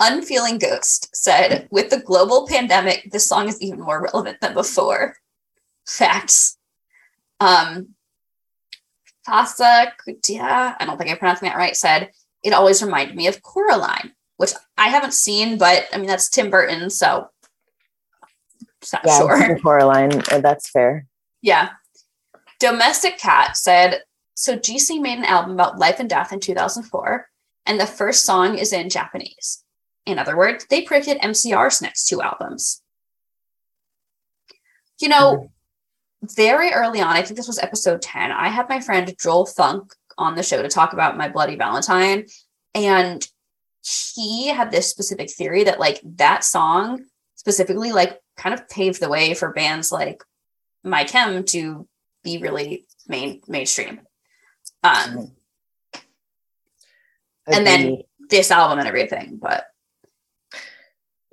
[0.00, 5.16] Unfeeling Ghost said, with the global pandemic, this song is even more relevant than before.
[5.86, 6.58] Facts.
[7.40, 7.94] Um,
[9.26, 12.10] Fasa Kutia, I don't think I'm pronouncing that right, said,
[12.44, 16.50] it always reminded me of Coraline, which I haven't seen, but I mean, that's Tim
[16.50, 17.28] Burton, so
[19.04, 19.18] Yeah.
[19.18, 19.58] sure.
[19.60, 20.22] Coraline.
[20.30, 21.06] uh, That's fair.
[21.42, 21.70] Yeah.
[22.60, 24.02] Domestic Cat said,
[24.34, 27.28] so GC made an album about life and death in 2004,
[27.64, 29.64] and the first song is in Japanese.
[30.06, 32.80] In other words, they predicted MCR's next two albums.
[34.98, 35.50] You know,
[36.22, 39.92] very early on, I think this was episode 10, I had my friend Joel Funk
[40.16, 42.26] on the show to talk about My Bloody Valentine.
[42.74, 43.26] And
[44.16, 47.04] he had this specific theory that, like, that song
[47.34, 50.22] specifically, like, kind of paved the way for bands like
[50.82, 51.86] My Chem to
[52.22, 54.00] be really main mainstream.
[54.82, 55.32] Um,
[57.46, 59.66] And then- this album and everything, but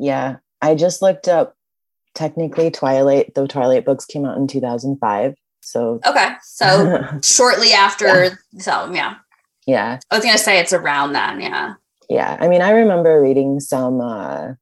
[0.04, 1.56] yeah, I just looked up
[2.14, 5.34] technically Twilight, the Twilight books came out in 2005.
[5.62, 6.34] So, okay.
[6.44, 8.30] So shortly after Yeah.
[8.52, 9.16] this album, yeah.
[9.66, 11.76] yeah, I was gonna say it's around then, yeah.
[12.10, 12.38] yeah.
[12.40, 14.54] I mean, I remember reading some uh,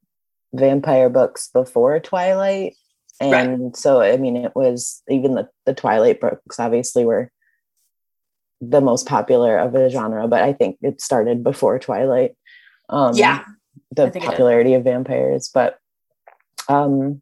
[0.53, 2.75] vampire books before Twilight,
[3.19, 7.31] And so, I mean, it was even the, the Twilight books obviously were
[8.61, 12.35] the most popular of the genre, but I think it started before Twilight.
[12.89, 13.43] Um, Yeah,
[13.91, 14.31] the I think it did.
[14.31, 15.79] popularity of vampires, but
[16.67, 17.21] um,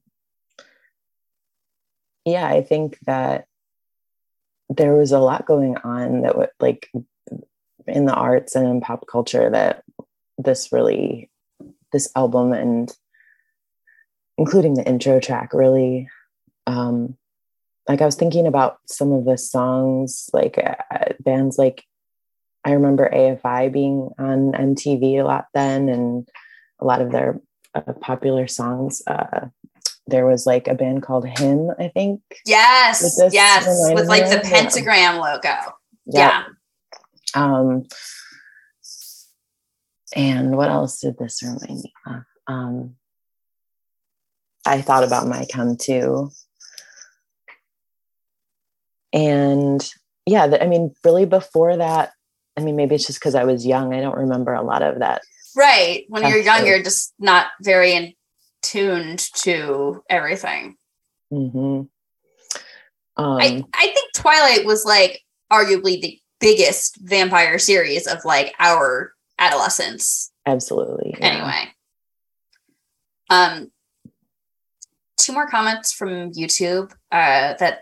[2.25, 3.45] yeah, I think that
[4.69, 6.91] there was a lot going on that would like
[7.87, 9.83] in the arts and in pop culture that
[10.37, 11.29] this really
[11.91, 12.95] this album and
[14.37, 16.07] including the intro track really
[16.67, 17.17] um
[17.87, 21.83] like i was thinking about some of the songs like uh, bands like
[22.63, 26.29] i remember afi being on mtv a lot then and
[26.79, 27.39] a lot of their
[27.75, 29.47] uh, popular songs uh
[30.07, 34.39] there was like a band called him i think yes, With yes, with like the
[34.39, 34.49] of- yeah.
[34.49, 35.55] pentagram logo.
[36.05, 36.43] Yeah.
[37.35, 37.85] um
[40.15, 42.95] and what else did this remind me of um
[44.65, 46.31] i thought about My Chem too
[49.13, 49.87] and
[50.25, 52.11] yeah i mean really before that
[52.57, 54.99] i mean maybe it's just because i was young i don't remember a lot of
[54.99, 55.21] that
[55.59, 56.05] right.
[56.07, 58.13] When you're young, you're just not very in
[58.61, 60.75] tuned to everything.
[61.29, 61.81] hmm
[63.17, 69.13] um, I, I think Twilight was like arguably the biggest vampire series of like our
[69.37, 71.25] adolescence absolutely yeah.
[71.25, 71.73] anyway.
[73.29, 73.71] Um
[75.17, 77.81] two more comments from YouTube uh that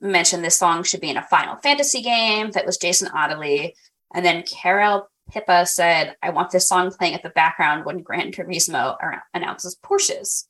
[0.00, 2.50] mentioned this song should be in a Final Fantasy game.
[2.50, 3.74] That was Jason Ottilie.
[4.14, 8.32] And then Carol Pippa said, I want this song playing at the background when Gran
[8.32, 8.96] Turismo
[9.34, 10.46] announces Porsches.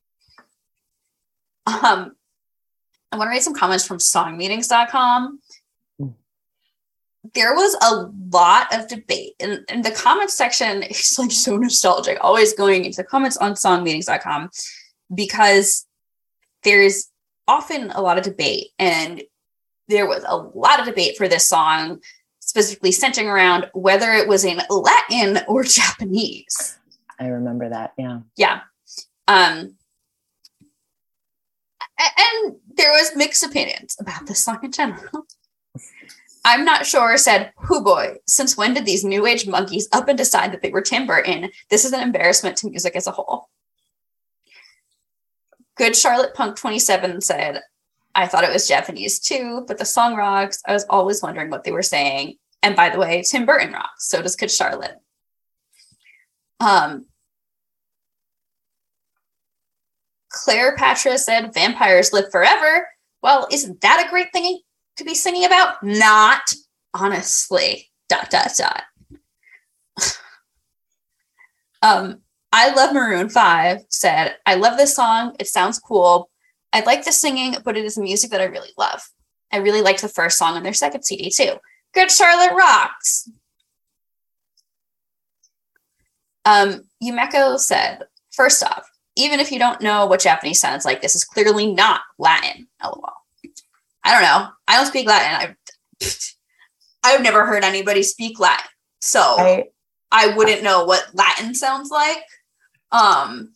[1.66, 2.12] Um,
[3.12, 5.40] I want to read some comments from songmeanings.com.
[6.00, 6.14] Mm.
[7.34, 10.82] There was a lot of debate in, in the comments section.
[10.90, 14.50] It's like so nostalgic, always going into the comments on songmeanings.com
[15.12, 15.86] because
[16.62, 17.08] there's
[17.48, 18.68] often a lot of debate.
[18.78, 19.22] And
[19.88, 22.00] there was a lot of debate for this song,
[22.50, 26.78] specifically centering around whether it was in Latin or Japanese.
[27.20, 28.62] i remember that yeah Yeah.
[29.28, 29.76] Um,
[31.96, 35.26] and there was mixed opinions about this song in general.
[36.44, 40.18] I'm not sure said, who boy, since when did these new age monkeys up and
[40.18, 41.50] decide that they were Tim Burton?
[41.68, 43.48] This is an embarrassment to music as a whole.
[45.76, 47.60] Good Charlotte Punk 27 said,
[48.14, 50.62] I thought it was Japanese too, but the song rocks.
[50.66, 52.36] I was always wondering what they were saying.
[52.62, 54.08] And by the way, Tim Burton rocks.
[54.08, 54.98] So does Good Charlotte.
[56.58, 57.06] Um,
[60.30, 62.88] Claire Patra said, Vampires live forever.
[63.22, 64.60] Well, isn't that a great thing
[64.96, 65.82] to be singing about?
[65.82, 66.54] Not,
[66.94, 67.90] honestly.
[68.08, 68.82] Dot, dot, dot.
[71.82, 72.20] um,
[72.52, 75.36] I love Maroon 5 said, I love this song.
[75.38, 76.29] It sounds cool.
[76.72, 79.02] I like the singing, but it is music that I really love.
[79.52, 81.54] I really liked the first song on their second CD too.
[81.92, 83.28] Good Charlotte rocks.
[86.44, 91.14] Um, Yumeko said, first off, even if you don't know what Japanese sounds like, this
[91.14, 92.68] is clearly not Latin.
[92.82, 93.12] LOL.
[94.04, 94.48] I don't know.
[94.66, 95.56] I don't speak Latin.
[96.00, 96.06] I've
[97.02, 98.66] I've never heard anybody speak Latin,
[99.00, 99.64] so I,
[100.12, 102.22] i wouldn't know what Latin sounds like.
[102.92, 103.54] Um,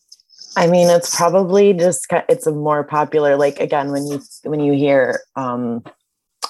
[0.56, 3.36] I mean, it's probably just it's a more popular.
[3.36, 5.82] Like again, when you when you hear um,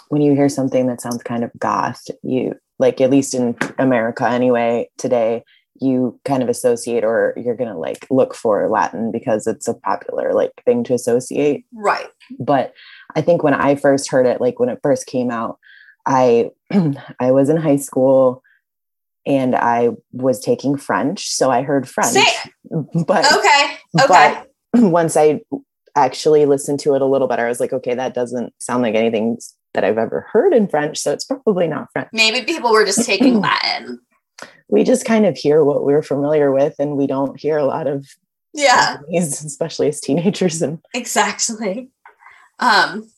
[0.09, 4.29] when you hear something that sounds kind of goth, you like at least in America
[4.29, 5.43] anyway today,
[5.81, 10.33] you kind of associate or you're gonna like look for Latin because it's a popular
[10.33, 11.65] like thing to associate.
[11.73, 12.09] right.
[12.39, 12.75] But
[13.17, 15.59] I think when I first heard it, like when it first came out,
[16.07, 16.51] I
[17.21, 18.44] I was in high school
[19.27, 22.17] and I was taking French, so I heard French.
[23.07, 23.77] But Okay.
[24.01, 24.45] Okay.
[24.73, 25.41] but once I
[25.95, 28.95] actually listened to it a little better, I was like, okay, that doesn't sound like
[28.95, 29.39] anything
[29.75, 30.99] that I've ever heard in French.
[30.99, 32.09] So it's probably not French.
[32.13, 34.01] Maybe people were just taking Latin.
[34.69, 37.87] We just kind of hear what we're familiar with, and we don't hear a lot
[37.87, 38.07] of
[38.53, 40.63] Yeah, Japanese, especially as teenagers.
[40.63, 41.91] And exactly.
[42.59, 43.09] Um,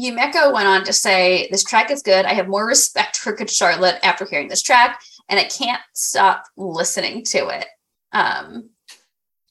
[0.00, 2.24] Yumeko went on to say, This track is good.
[2.24, 6.44] I have more respect for Good Charlotte after hearing this track, and I can't stop
[6.56, 7.66] listening to it.
[8.12, 8.70] Um,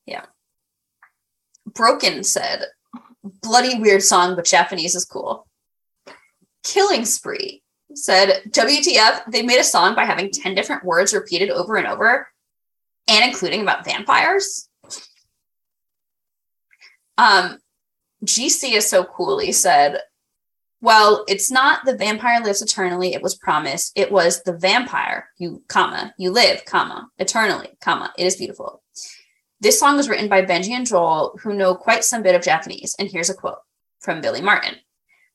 [0.06, 0.26] yeah.
[1.66, 2.66] Broken said,
[3.24, 5.46] Bloody weird song, but Japanese is cool.
[6.64, 7.62] Killing Spree
[7.94, 12.28] said, WTF, they made a song by having 10 different words repeated over and over
[13.08, 14.70] and including about vampires.
[17.18, 17.58] Um,
[18.24, 20.00] GC is so coolly said,
[20.82, 23.14] well, it's not the vampire lives eternally.
[23.14, 23.92] It was promised.
[23.96, 28.14] It was the vampire, you, comma, you live, comma, eternally, comma.
[28.18, 28.82] It is beautiful.
[29.60, 32.96] This song was written by Benji and Joel, who know quite some bit of Japanese.
[32.98, 33.60] And here's a quote
[34.00, 34.76] from Billy Martin.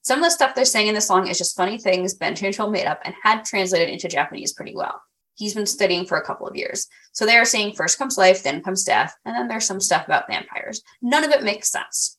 [0.00, 2.54] Some of the stuff they're saying in the song is just funny things Benji and
[2.54, 5.02] Joel made up and had translated into Japanese pretty well.
[5.34, 6.86] He's been studying for a couple of years.
[7.12, 10.06] So they are saying first comes life, then comes death, and then there's some stuff
[10.06, 10.82] about vampires.
[11.02, 12.16] None of it makes sense.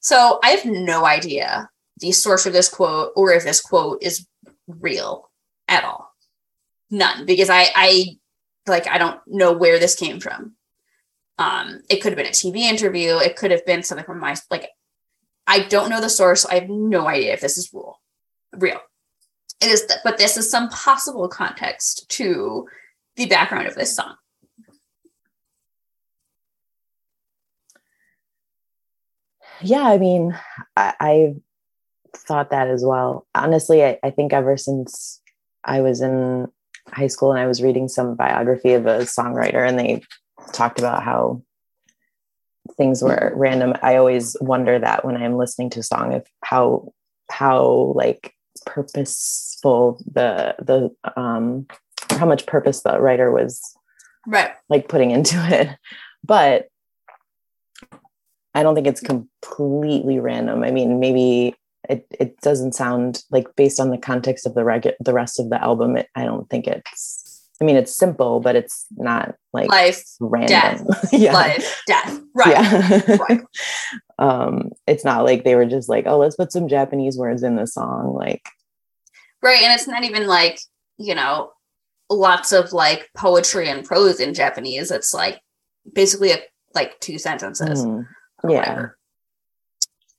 [0.00, 1.70] So I have no idea
[2.04, 4.26] the source of this quote or if this quote is
[4.66, 5.30] real
[5.66, 6.12] at all.
[6.90, 8.18] None, because I I
[8.66, 10.54] like I don't know where this came from.
[11.38, 14.36] Um, it could have been a TV interview, it could have been something from my
[14.50, 14.68] like
[15.46, 16.44] I don't know the source.
[16.44, 18.00] I have no idea if this is real.
[18.54, 18.80] Real.
[19.60, 22.66] It is, th- but this is some possible context to
[23.16, 24.14] the background of this song.
[29.60, 30.38] Yeah, I mean,
[30.76, 31.34] I, I
[32.16, 33.26] thought that as well.
[33.34, 35.20] Honestly, I, I think ever since
[35.64, 36.48] I was in
[36.88, 40.02] high school and I was reading some biography of a songwriter, and they
[40.52, 41.42] talked about how
[42.76, 43.74] things were random.
[43.82, 46.92] I always wonder that when I'm listening to a song, if how
[47.30, 48.34] how like
[48.66, 51.66] purposeful the the um
[52.10, 53.60] how much purpose the writer was
[54.26, 54.52] Right.
[54.70, 55.68] like putting into it.
[56.22, 56.68] But
[58.54, 60.62] I don't think it's completely random.
[60.62, 61.56] I mean, maybe
[61.88, 65.50] it, it doesn't sound like based on the context of the reg- the rest of
[65.50, 65.96] the album.
[65.96, 67.20] It, I don't think it's.
[67.60, 70.48] I mean, it's simple, but it's not like Life, random.
[70.48, 71.32] death, yeah.
[71.32, 72.20] life, death.
[72.34, 72.48] Right.
[72.50, 73.16] Yeah.
[73.28, 73.40] Right.
[74.18, 77.54] um, it's not like they were just like, oh, let's put some Japanese words in
[77.54, 78.12] the song.
[78.12, 78.42] Like,
[79.40, 79.62] Right.
[79.62, 80.58] And it's not even like,
[80.98, 81.52] you know,
[82.10, 84.90] lots of like poetry and prose in Japanese.
[84.90, 85.40] It's like
[85.92, 86.38] basically a,
[86.74, 87.84] like two sentences.
[87.84, 88.04] mm,
[88.42, 88.50] yeah.
[88.50, 88.98] whatever.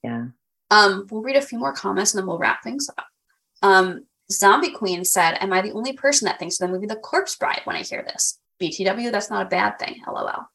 [0.04, 0.26] yeah.
[0.76, 3.06] Um, we'll read a few more comments and then we'll wrap things up.
[3.62, 6.98] Um, Zombie Queen said, Am I the only person that thinks of the movie The
[6.98, 8.40] Corpse Bride when I hear this?
[8.62, 10.02] BTW, that's not a bad thing.
[10.06, 10.50] LOL.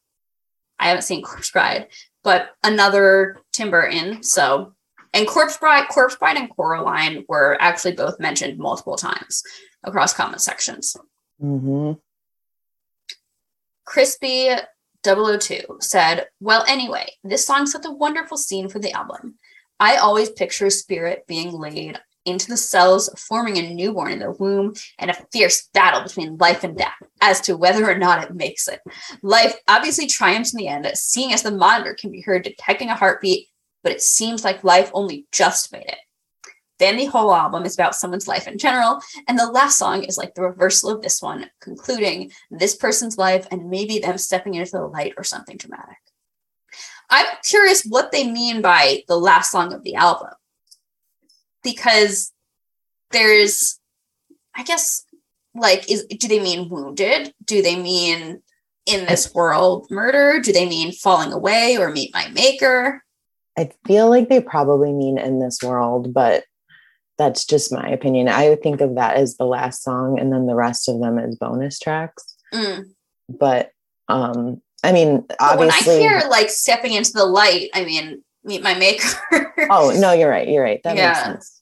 [0.79, 1.87] I haven't seen Corpse Bride,
[2.23, 4.21] but another Tim Burton.
[4.23, 4.73] So,
[5.13, 9.43] and Corpse Bride, Corpse Bride and Coraline were actually both mentioned multiple times
[9.83, 10.95] across comment sections.
[11.39, 11.93] hmm
[13.85, 14.49] Crispy
[15.03, 19.35] 002 said, Well, anyway, this song set a wonderful scene for the album.
[19.81, 24.29] I always picture a spirit being laid into the cells, forming a newborn in the
[24.29, 28.35] womb, and a fierce battle between life and death as to whether or not it
[28.35, 28.79] makes it.
[29.23, 32.95] Life obviously triumphs in the end, seeing as the monitor can be heard detecting a
[32.95, 33.47] heartbeat,
[33.81, 35.97] but it seems like life only just made it.
[36.77, 40.15] Then the whole album is about someone's life in general, and the last song is
[40.15, 44.73] like the reversal of this one, concluding this person's life and maybe them stepping into
[44.73, 45.97] the light or something dramatic.
[47.11, 50.29] I'm curious what they mean by the last song of the album.
[51.63, 52.31] Because
[53.11, 53.79] there's,
[54.55, 55.05] I guess,
[55.53, 57.33] like, is do they mean wounded?
[57.45, 58.41] Do they mean
[58.85, 60.39] in this world murder?
[60.39, 63.03] Do they mean falling away or meet my maker?
[63.57, 66.45] I feel like they probably mean in this world, but
[67.17, 68.27] that's just my opinion.
[68.29, 71.19] I would think of that as the last song and then the rest of them
[71.19, 72.35] as bonus tracks.
[72.53, 72.85] Mm.
[73.29, 73.71] But
[74.07, 78.63] um I mean obviously when I hear like stepping into the light, I mean meet
[78.63, 79.07] my maker.
[79.69, 80.49] Oh no, you're right.
[80.49, 80.81] You're right.
[80.83, 81.61] That makes sense.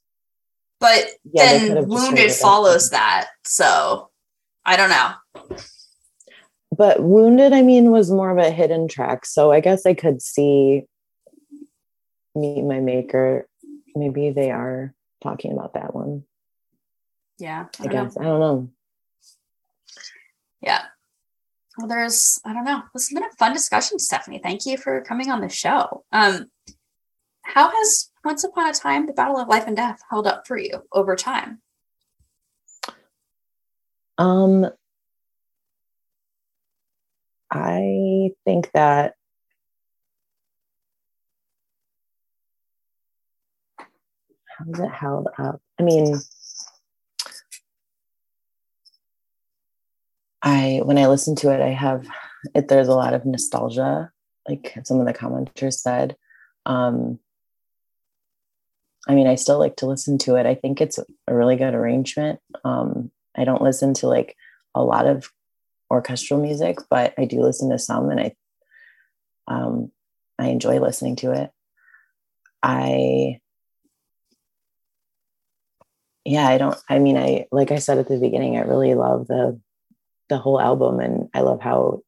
[0.79, 3.27] but Yeah, then have just made wounded follows that.
[3.43, 4.09] So
[4.65, 5.13] I don't know.
[6.79, 9.25] But Wounded, I mean, was more of a hidden track.
[9.25, 10.83] So I guess I could see
[12.35, 13.47] Meet My Maker.
[13.95, 16.23] Maybe they are talking about that one.
[17.37, 17.65] Yeah.
[17.79, 17.91] I, know.
[17.91, 18.17] guess.
[18.17, 18.69] I don't know.
[20.61, 20.85] Yeah.
[21.79, 22.81] Well, there's, I don't know.
[22.93, 24.41] This has been a fun discussion, Stephanie.
[24.43, 26.03] Thank you for coming on the show.
[26.11, 26.51] Um,
[27.41, 30.57] how has Once Upon a Time, the Battle of Life and Death held up for
[30.57, 31.61] you over time?
[34.17, 34.69] Um,
[37.49, 39.13] I think that
[44.57, 45.61] how's it held up?
[45.79, 46.19] I mean,
[50.41, 52.07] I when I listen to it, I have
[52.55, 52.67] it.
[52.67, 54.11] There's a lot of nostalgia,
[54.47, 56.15] like some of the commenters said.
[56.65, 57.19] Um,
[59.07, 60.45] I mean, I still like to listen to it.
[60.45, 62.39] I think it's a really good arrangement.
[62.63, 64.35] Um, I don't listen to like
[64.75, 65.29] a lot of
[65.89, 68.35] orchestral music, but I do listen to some, and I
[69.47, 69.91] um,
[70.37, 71.51] I enjoy listening to it.
[72.61, 73.39] I
[76.25, 76.77] yeah, I don't.
[76.87, 79.59] I mean, I like I said at the beginning, I really love the
[80.29, 82.01] the whole album, and I love how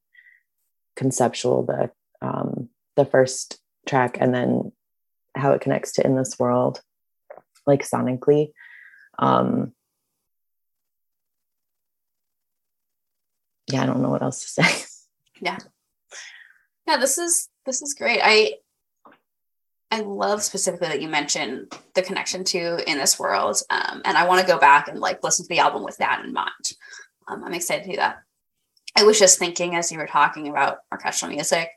[0.96, 1.92] conceptual the
[2.22, 4.72] um, the first track, and then
[5.36, 6.82] how it connects to "In This World,"
[7.66, 8.52] like sonically.
[9.20, 9.74] Um,
[13.72, 14.86] yeah, I don't know what else to say.
[15.44, 15.58] Yeah.
[16.88, 18.20] Yeah, this is this is great.
[18.24, 18.58] I
[19.90, 24.28] I love specifically that you mentioned the connection to in this world, um, and I
[24.28, 26.72] want to go back and like listen to the album with that in mind.
[27.32, 28.24] Um, I'm excited to do that.
[28.96, 31.70] I was just thinking as you were talking about orchestral music,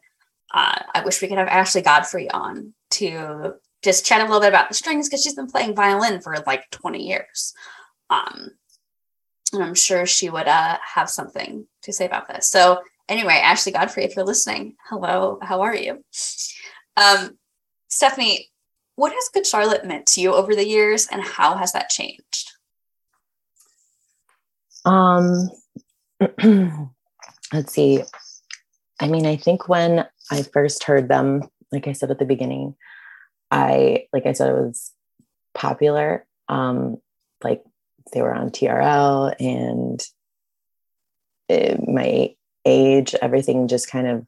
[0.53, 4.49] uh, I wish we could have Ashley Godfrey on to just chat a little bit
[4.49, 7.55] about the strings because she's been playing violin for like 20 years.
[8.11, 8.51] Um,
[9.53, 12.49] and I'm sure she would uh, have something to say about this.
[12.49, 16.03] So, anyway, Ashley Godfrey, if you're listening, hello, how are you?
[16.97, 17.39] Um,
[17.89, 18.49] Stephanie,
[18.97, 22.54] what has Good Charlotte meant to you over the years, and how has that changed?
[24.85, 25.51] Um,
[27.53, 28.03] let's see.
[29.01, 32.77] I mean, I think when I first heard them, like I said at the beginning,
[33.51, 34.93] I, like I said, it was
[35.55, 36.27] popular.
[36.49, 36.99] Um,
[37.43, 37.65] like
[38.13, 40.03] they were on TRL and
[41.49, 44.27] it, my age, everything just kind of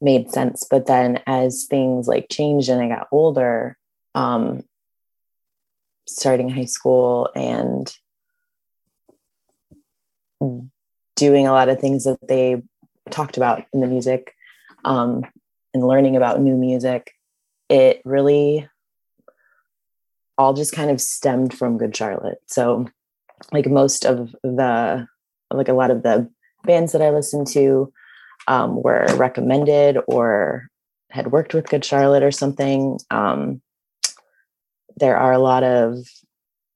[0.00, 0.64] made sense.
[0.68, 3.76] But then as things like changed and I got older,
[4.14, 4.64] um,
[6.06, 7.92] starting high school and
[11.16, 12.62] doing a lot of things that they
[13.10, 14.34] talked about in the music
[14.84, 15.24] um,
[15.74, 17.12] and learning about new music,
[17.68, 18.68] it really
[20.38, 22.38] all just kind of stemmed from Good Charlotte.
[22.46, 22.88] So,
[23.52, 25.06] like most of the,
[25.50, 26.30] like a lot of the
[26.64, 27.92] bands that I listened to
[28.48, 30.68] um, were recommended or
[31.10, 32.98] had worked with Good Charlotte or something.
[33.10, 33.60] Um,
[34.96, 35.98] there are a lot of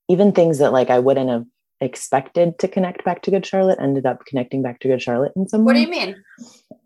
[0.08, 1.46] even things that like I wouldn't have
[1.80, 5.48] expected to connect back to Good Charlotte ended up connecting back to Good Charlotte in
[5.48, 5.72] some way.
[5.72, 6.24] What do you mean?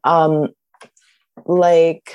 [0.04, 0.48] Um,
[1.46, 2.14] like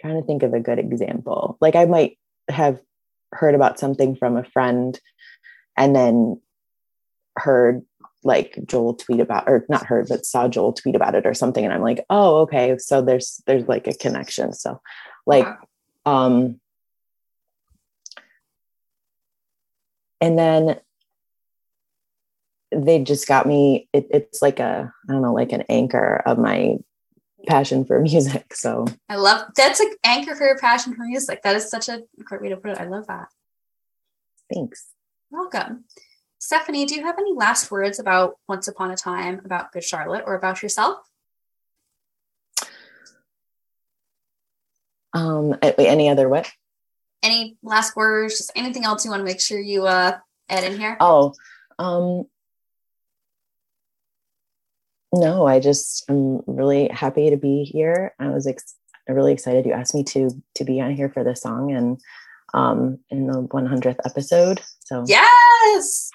[0.00, 1.56] trying to think of a good example.
[1.60, 2.80] Like I might have
[3.32, 4.98] heard about something from a friend
[5.76, 6.40] and then
[7.36, 7.82] heard
[8.22, 11.64] like Joel tweet about or not heard but saw Joel tweet about it or something
[11.64, 14.80] and I'm like, "Oh, okay, so there's there's like a connection." So
[15.26, 15.46] like
[16.06, 16.28] Wow.
[16.28, 16.60] um
[20.24, 20.80] and then
[22.72, 26.38] they just got me it, it's like a i don't know like an anchor of
[26.38, 26.76] my
[27.46, 31.42] passion for music so I love that's an anchor for your passion for music.
[31.42, 32.80] That is such a great way to put it.
[32.80, 33.28] I love that.
[34.52, 34.86] thanks
[35.30, 35.84] Welcome.
[36.38, 40.24] Stephanie, do you have any last words about Once Upon a Time, about Good Charlotte,
[40.26, 40.98] or about yourself?
[45.12, 46.50] um any other what
[47.24, 48.38] Any last words?
[48.38, 50.18] Just anything else you want to make sure you uh
[50.48, 50.96] add in here?
[51.00, 51.32] oh
[51.78, 52.24] um
[55.12, 58.74] no i just i'm really happy to be here i was ex-
[59.08, 61.98] really excited you asked me to to be on here for this song and
[62.52, 66.10] um in the 100th episode so Yes.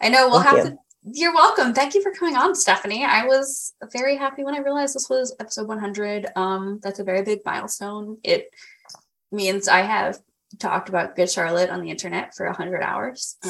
[0.00, 0.70] I know we'll Thank have you.
[0.72, 0.76] to.
[1.20, 1.74] You're welcome.
[1.74, 3.04] Thank you for coming on, Stephanie.
[3.04, 6.26] I was very happy when I realized this was episode 100.
[6.36, 8.18] Um, that's a very big milestone.
[8.24, 8.48] It
[9.32, 10.18] means I have
[10.58, 13.36] talked about Good Charlotte on the internet for 100 hours.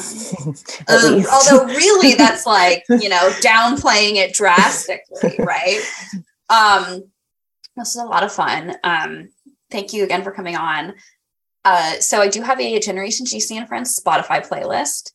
[0.87, 5.79] Um, Um, although really that's like you know downplaying it drastically right?
[6.49, 7.03] Um
[7.75, 8.75] this is a lot of fun.
[8.83, 9.29] Um
[9.71, 10.93] thank you again for coming on.
[11.65, 15.11] Uh so i do have a generation gc and friends spotify playlist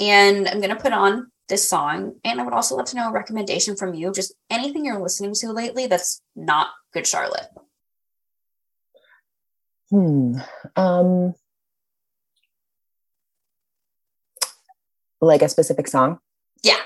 [0.00, 3.08] and i'm going to put on this song and i would also love to know
[3.10, 7.46] a recommendation from you just anything you're listening to lately that's not good charlotte
[9.90, 10.38] Hmm.
[10.76, 11.34] Um,
[15.20, 16.18] like a specific song?
[16.62, 16.80] Yeah.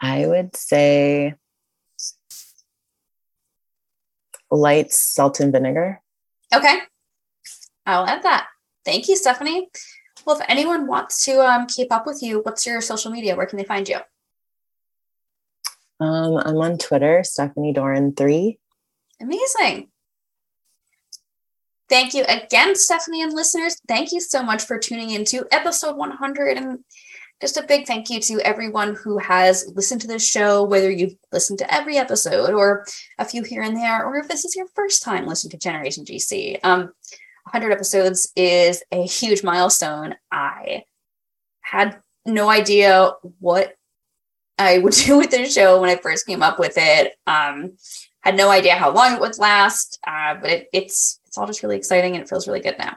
[0.00, 1.34] I would say
[4.50, 6.00] light salt, and vinegar.
[6.54, 6.80] Okay.
[7.86, 8.48] I'll add that.
[8.84, 9.68] Thank you, Stephanie.
[10.24, 13.36] Well, if anyone wants to um, keep up with you, what's your social media?
[13.36, 13.98] Where can they find you?
[16.00, 18.58] Um, I'm on Twitter, Stephanie Doran three.
[19.20, 19.88] Amazing.
[21.90, 23.76] Thank you again, Stephanie and listeners.
[23.88, 26.56] Thank you so much for tuning into episode 100.
[26.56, 26.78] And
[27.40, 31.16] just a big thank you to everyone who has listened to this show, whether you've
[31.32, 32.86] listened to every episode or
[33.18, 36.04] a few here and there, or if this is your first time listening to Generation
[36.04, 36.60] GC.
[36.62, 36.92] Um,
[37.50, 40.14] 100 episodes is a huge milestone.
[40.30, 40.84] I
[41.62, 43.10] had no idea
[43.40, 43.74] what
[44.58, 47.14] I would do with this show when I first came up with it.
[47.26, 47.72] Um,
[48.20, 51.62] had no idea how long it would last, uh, but it, it's it's all just
[51.62, 52.96] really exciting and it feels really good now.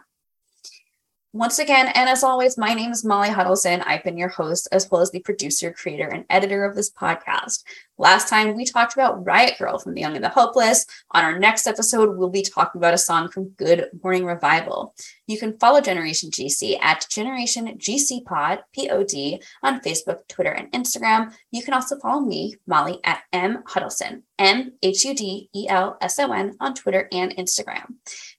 [1.35, 3.81] Once again, and as always, my name is Molly Hudelson.
[3.87, 7.63] I've been your host, as well as the producer, creator, and editor of this podcast.
[7.97, 10.85] Last time we talked about Riot Girl from The Young and the Hopeless.
[11.09, 14.93] On our next episode, we'll be talking about a song from Good Morning Revival.
[15.25, 20.51] You can follow Generation GC at Generation GC Pod, P O D, on Facebook, Twitter,
[20.51, 21.33] and Instagram.
[21.49, 25.97] You can also follow me, Molly, at M Hudelson, M H U D E L
[25.99, 27.93] S O N, on Twitter and Instagram.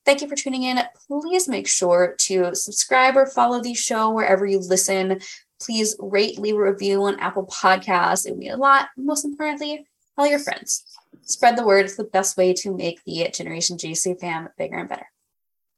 [0.04, 0.80] Thank you for tuning in.
[1.08, 5.20] Please make sure to subscribe or follow the show wherever you listen.
[5.60, 8.26] Please rate, leave a review on Apple Podcasts.
[8.26, 8.88] It would mean a lot.
[8.98, 9.86] Most importantly,
[10.16, 10.84] tell your friends.
[11.22, 11.86] Spread the word.
[11.86, 15.06] It's the best way to make the Generation GC fam bigger and better.